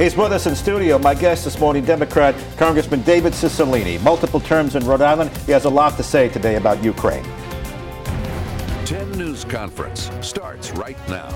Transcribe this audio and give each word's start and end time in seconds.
He's 0.00 0.16
with 0.16 0.32
us 0.32 0.46
in 0.46 0.56
studio. 0.56 0.98
My 0.98 1.14
guest 1.14 1.44
this 1.44 1.60
morning, 1.60 1.84
Democrat 1.84 2.34
Congressman 2.56 3.02
David 3.02 3.34
Cicilline. 3.34 4.00
Multiple 4.02 4.40
terms 4.40 4.74
in 4.74 4.86
Rhode 4.86 5.02
Island. 5.02 5.30
He 5.44 5.52
has 5.52 5.66
a 5.66 5.68
lot 5.68 5.98
to 5.98 6.02
say 6.02 6.30
today 6.30 6.56
about 6.56 6.82
Ukraine. 6.82 7.22
10 8.86 9.12
News 9.12 9.44
Conference 9.44 10.10
starts 10.22 10.70
right 10.70 10.96
now. 11.10 11.28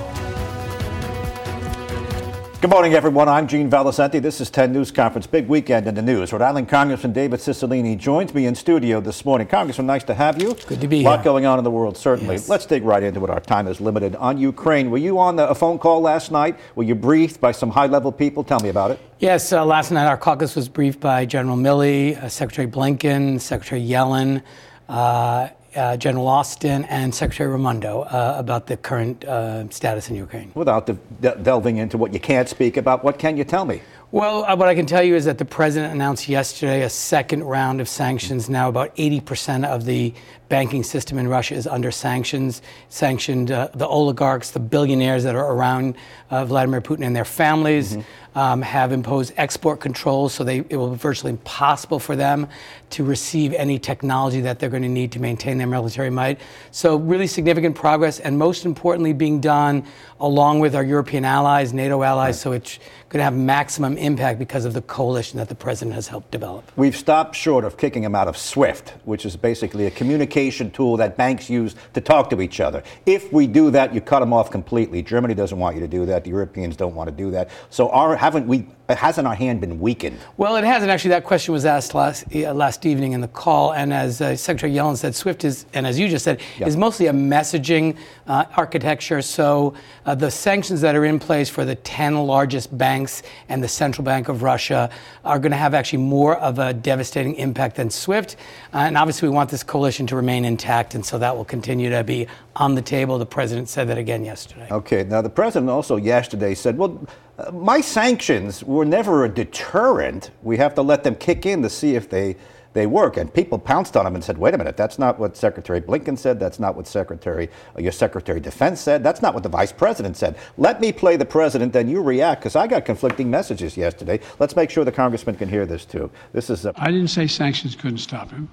Good 2.64 2.70
morning, 2.70 2.94
everyone. 2.94 3.28
I'm 3.28 3.46
Gene 3.46 3.68
Valicenti. 3.68 4.22
This 4.22 4.40
is 4.40 4.48
10 4.48 4.72
News 4.72 4.90
Conference. 4.90 5.26
Big 5.26 5.48
weekend 5.48 5.86
in 5.86 5.94
the 5.94 6.00
news. 6.00 6.32
Rhode 6.32 6.40
Island 6.40 6.66
Congressman 6.66 7.12
David 7.12 7.40
Cicilline 7.40 7.98
joins 7.98 8.32
me 8.32 8.46
in 8.46 8.54
studio 8.54 9.02
this 9.02 9.26
morning. 9.26 9.46
Congressman, 9.46 9.86
nice 9.86 10.02
to 10.04 10.14
have 10.14 10.40
you. 10.40 10.54
Good 10.66 10.80
to 10.80 10.88
be 10.88 11.00
here. 11.00 11.08
A 11.08 11.11
lot 11.11 11.24
going 11.24 11.44
on 11.44 11.58
in 11.58 11.64
the 11.64 11.70
world, 11.70 11.98
certainly. 11.98 12.36
Yes. 12.36 12.48
Let's 12.48 12.64
dig 12.64 12.82
right 12.82 13.03
into 13.03 13.22
it. 13.22 13.29
Our 13.29 13.40
time 13.40 13.68
is 13.68 13.82
limited. 13.82 14.16
On 14.16 14.39
Ukraine, 14.39 14.90
were 14.90 14.96
you 14.96 15.18
on 15.18 15.39
a 15.39 15.54
phone 15.54 15.79
call 15.79 16.00
last 16.00 16.32
night? 16.32 16.58
Were 16.75 16.84
you 16.84 16.94
briefed 16.94 17.39
by 17.39 17.53
some 17.53 17.68
high 17.68 17.84
level 17.84 18.11
people? 18.11 18.42
Tell 18.42 18.61
me 18.61 18.70
about 18.70 18.92
it. 18.92 18.98
Yes, 19.18 19.53
uh, 19.53 19.62
last 19.62 19.90
night 19.90 20.06
our 20.06 20.17
caucus 20.17 20.56
was 20.56 20.70
briefed 20.70 21.00
by 21.00 21.26
General 21.26 21.58
Milley, 21.58 22.17
uh, 22.17 22.31
Secretary 22.31 22.67
Blinken, 22.67 23.42
Secretary 23.42 23.82
Yellen, 23.82 24.42
uh, 24.89 25.48
uh, 25.76 25.96
General 25.96 26.28
Austin, 26.28 26.84
and 26.84 27.14
Secretary 27.14 27.50
Raimondo 27.50 28.02
uh, 28.02 28.34
about 28.38 28.66
the 28.66 28.76
current 28.76 29.24
uh, 29.24 29.68
status 29.70 30.08
in 30.08 30.16
Ukraine. 30.16 30.52
Without 30.54 30.86
de- 30.86 30.98
de- 31.20 31.36
delving 31.36 31.76
into 31.78 31.98
what 31.98 32.12
you 32.12 32.20
can't 32.20 32.48
speak 32.48 32.77
about, 32.77 33.05
what 33.05 33.19
can 33.19 33.36
you 33.36 33.44
tell 33.44 33.64
me? 33.64 33.80
Well, 34.14 34.44
uh, 34.44 34.55
what 34.55 34.69
I 34.69 34.77
can 34.77 34.86
tell 34.86 35.02
you 35.02 35.16
is 35.16 35.24
that 35.24 35.38
the 35.38 35.44
president 35.44 35.92
announced 35.92 36.28
yesterday 36.28 36.83
a 36.83 36.88
second 36.88 37.42
round 37.42 37.80
of 37.80 37.88
sanctions. 37.88 38.48
Now, 38.48 38.69
about 38.69 38.94
80% 38.94 39.66
of 39.66 39.86
the 39.86 40.14
banking 40.48 40.84
system 40.84 41.19
in 41.19 41.27
Russia 41.27 41.56
is 41.56 41.66
under 41.66 41.91
sanctions, 41.91 42.62
sanctioned 42.88 43.50
uh, 43.50 43.70
the 43.75 43.88
oligarchs, 43.88 44.53
the 44.53 44.61
billionaires 44.61 45.25
that 45.25 45.34
are 45.34 45.53
around 45.53 45.97
uh, 46.31 46.44
Vladimir 46.44 46.81
Putin 46.81 47.05
and 47.05 47.16
their 47.16 47.25
families. 47.25 47.97
Um, 47.97 48.05
Um, 48.37 48.63
have 48.63 48.91
imposed 48.91 49.33
export 49.37 49.79
controls, 49.79 50.35
so 50.35 50.45
it 50.45 50.77
will 50.77 50.91
be 50.91 50.97
virtually 50.97 51.31
impossible 51.31 52.01
for 52.01 52.17
them 52.17 52.49
to 52.91 53.05
receive 53.05 53.53
any 53.55 53.79
technology 53.79 54.41
that 54.41 54.59
they're 54.59 54.71
going 54.71 54.83
to 54.83 54.89
need 54.89 55.13
to 55.13 55.21
maintain 55.21 55.57
their 55.59 55.69
military 55.69 56.11
might. 56.11 56.41
So, 56.73 56.97
really 56.97 57.29
significant 57.29 57.77
progress, 57.77 58.19
and 58.19 58.37
most 58.37 58.65
importantly, 58.65 59.12
being 59.12 59.41
done 59.41 59.85
along 60.19 60.61
with 60.61 60.75
our 60.75 60.85
European 60.85 61.25
allies, 61.25 61.73
NATO 61.73 62.03
allies. 62.03 62.41
So, 62.41 62.53
it's 62.53 62.79
going 63.15 63.21
to 63.21 63.25
have 63.25 63.35
maximum 63.35 63.97
impact 63.97 64.41
because 64.41 64.65
of 64.65 64.75
the 64.75 64.83
coalition 64.83 65.39
that 65.39 65.49
the 65.49 65.55
president 65.55 65.95
has 65.95 66.09
helped 66.09 66.33
develop. 66.33 66.73
We've 66.75 66.97
stopped 66.97 67.37
short 67.37 67.65
of 67.65 67.77
kicking 67.77 68.03
him 68.03 68.12
out 68.17 68.27
of 68.27 68.37
SWIFT, 68.37 68.95
which 69.05 69.25
is 69.25 69.37
basically 69.37 69.87
a 69.87 69.91
communication 69.93 70.69
tool 70.73 70.97
that 70.97 71.17
banks 71.17 71.49
use 71.49 71.77
to 71.93 72.01
talk 72.01 72.29
to 72.31 72.41
each 72.41 72.59
other. 72.59 72.83
If 73.07 73.33
we 73.33 73.47
do 73.47 73.71
that, 73.71 73.95
you 73.95 74.01
cut 74.01 74.19
them 74.19 74.33
off 74.33 74.51
completely. 74.51 75.01
Germany 75.01 75.35
doesn't 75.35 75.57
want 75.57 75.77
you 75.77 75.81
to 75.83 75.87
do 75.87 76.05
that. 76.07 76.25
The 76.25 76.31
Europeans 76.31 76.75
don't 76.75 76.97
want 76.97 77.09
to 77.09 77.15
do 77.15 77.31
that. 77.31 77.51
So 77.71 77.89
our, 77.91 78.17
haven't 78.25 78.47
we? 78.47 78.67
Hasn't 78.89 79.27
our 79.27 79.35
hand 79.35 79.63
been 79.63 79.81
weakened? 79.81 80.19
Well, 80.37 80.57
it 80.57 80.65
hasn't 80.65 80.91
actually. 80.91 81.11
That 81.11 81.25
question 81.25 81.55
was 81.55 81.65
asked 81.65 81.95
last 81.95 82.27
uh, 82.37 82.53
last 82.53 82.85
evening 82.85 83.13
in 83.13 83.23
the 83.23 83.29
call, 83.29 83.73
and 83.73 83.95
as 83.95 84.21
uh, 84.21 84.37
Secretary 84.37 84.75
Yellen 84.75 84.95
said, 84.99 85.15
SWIFT 85.15 85.45
is, 85.45 85.65
and 85.73 85.87
as 85.87 85.99
you 85.99 86.07
just 86.07 86.23
said, 86.23 86.39
Yeah. 86.59 86.67
is 86.67 86.77
mostly 86.77 87.07
a 87.07 87.12
messaging 87.12 87.97
uh, 88.27 88.45
architecture. 88.59 89.23
So 89.23 89.73
uh, 90.05 90.15
the 90.15 90.31
sanctions 90.31 90.83
that 90.83 90.95
are 90.95 91.07
in 91.07 91.19
place 91.19 91.49
for 91.49 91.65
the 91.65 91.77
ten 91.77 92.27
largest 92.27 92.77
banks 92.77 93.23
and 93.49 93.62
the 93.62 93.69
central 93.69 94.05
bank 94.05 94.29
of 94.29 94.43
Russia 94.43 94.91
are 95.25 95.39
going 95.39 95.53
to 95.53 95.57
have 95.57 95.73
actually 95.73 96.03
more 96.03 96.37
of 96.37 96.59
a 96.59 96.75
devastating 96.75 97.37
impact 97.37 97.77
than 97.77 97.89
SWIFT. 97.89 98.37
Uh, 98.75 98.79
and 98.79 98.99
obviously, 98.99 99.27
we 99.31 99.35
want 99.35 99.49
this 99.49 99.62
coalition 99.62 100.07
to 100.09 100.17
remain 100.17 100.45
intact, 100.45 100.95
and 100.95 101.05
so 101.07 101.19
that 101.19 101.35
will 101.35 101.47
continue 101.47 101.89
to 101.89 102.05
be 102.05 102.27
on 102.57 102.75
the 102.75 102.83
table. 102.83 103.19
The 103.19 103.25
president 103.25 103.71
said 103.71 103.89
that 103.89 103.97
again 103.97 104.27
yesterday. 104.27 104.69
Okay. 104.71 105.05
Now 105.05 105.23
the 105.23 105.31
president 105.31 105.71
also 105.71 105.97
yesterday 105.97 106.55
said, 106.55 106.77
"Well, 106.77 107.01
uh, 107.39 107.51
my 107.51 107.81
sanctions 107.81 108.62
were 108.75 108.85
never 108.85 109.25
a 109.25 109.29
deterrent. 109.29 110.31
We 110.43 110.57
have 110.59 110.75
to 110.75 110.83
let 110.83 111.05
them 111.05 111.15
kick 111.15 111.47
in 111.47 111.62
to 111.62 111.71
see 111.71 111.95
if 111.97 112.09
they." 112.11 112.37
They 112.75 112.89
work, 112.89 113.17
and 113.17 113.33
people 113.33 113.57
pounced 113.61 113.97
on 113.97 114.05
him 114.05 114.17
and 114.17 114.25
said, 114.25 114.37
"Wait 114.37 114.53
a 114.53 114.59
minute! 114.59 114.77
That's 114.77 114.99
not 114.99 115.17
what 115.17 115.37
Secretary 115.37 115.81
Blinken 115.81 116.19
said. 116.19 116.41
That's 116.41 116.59
not 116.59 116.75
what 116.75 116.89
Secretary, 116.89 117.49
uh, 117.79 117.81
your 117.81 117.93
Secretary 117.93 118.39
of 118.39 118.43
Defense 118.43 118.81
said. 118.81 119.05
That's 119.05 119.23
not 119.23 119.33
what 119.33 119.45
the 119.45 119.49
Vice 119.49 119.71
President 119.71 120.17
said. 120.17 120.35
Let 120.59 120.81
me 120.81 120.91
play 120.91 121.17
the 121.17 121.25
president, 121.25 121.73
then 121.73 121.87
you 121.89 122.03
react." 122.03 122.41
Because 122.41 122.57
I 122.57 122.67
got 122.67 122.85
conflicting 122.85 123.31
messages 123.31 123.77
yesterday. 123.77 124.19
Let's 124.41 124.57
make 124.57 124.71
sure 124.71 124.85
the 124.85 124.91
congressman 124.91 125.37
can 125.37 125.49
hear 125.49 125.67
this 125.67 125.85
too. 125.85 126.11
This 126.33 126.51
is 126.51 126.67
a, 126.67 126.75
I 126.77 126.91
didn't 126.91 127.11
say 127.11 127.29
sanctions 127.29 127.77
couldn't 127.77 127.99
stop 127.99 128.33
him. 128.33 128.49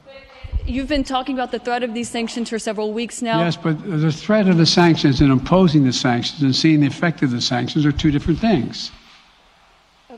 You've 0.68 0.88
been 0.88 1.04
talking 1.04 1.34
about 1.34 1.52
the 1.52 1.58
threat 1.58 1.82
of 1.82 1.96
these 1.96 2.08
sanctions 2.08 2.48
for 2.48 2.60
several 2.60 2.94
weeks 2.94 3.24
now. 3.24 3.40
Yes, 3.40 3.58
but 3.58 3.84
the 3.84 4.12
threat 4.12 4.48
of 4.48 4.58
the 4.58 4.68
sanctions 4.68 5.22
and 5.22 5.32
imposing 5.32 5.84
the 5.84 5.94
sanctions 5.94 6.44
and 6.44 6.56
seeing 6.56 6.82
the 6.82 6.86
effect 6.86 7.24
of 7.24 7.32
the 7.32 7.42
sanctions 7.42 7.88
are 7.88 7.92
two 7.92 8.12
different 8.12 8.38
things. 8.38 8.92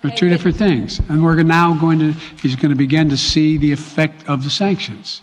They're 0.03 0.11
two 0.11 0.29
different 0.29 0.57
things. 0.57 0.99
And 1.07 1.23
we're 1.23 1.41
now 1.43 1.73
going 1.73 1.99
to, 1.99 2.11
he's 2.41 2.57
going 2.57 2.71
to 2.71 2.75
begin 2.75 3.09
to 3.09 3.17
see 3.17 3.57
the 3.57 3.71
effect 3.71 4.27
of 4.27 4.43
the 4.43 4.49
sanctions. 4.49 5.21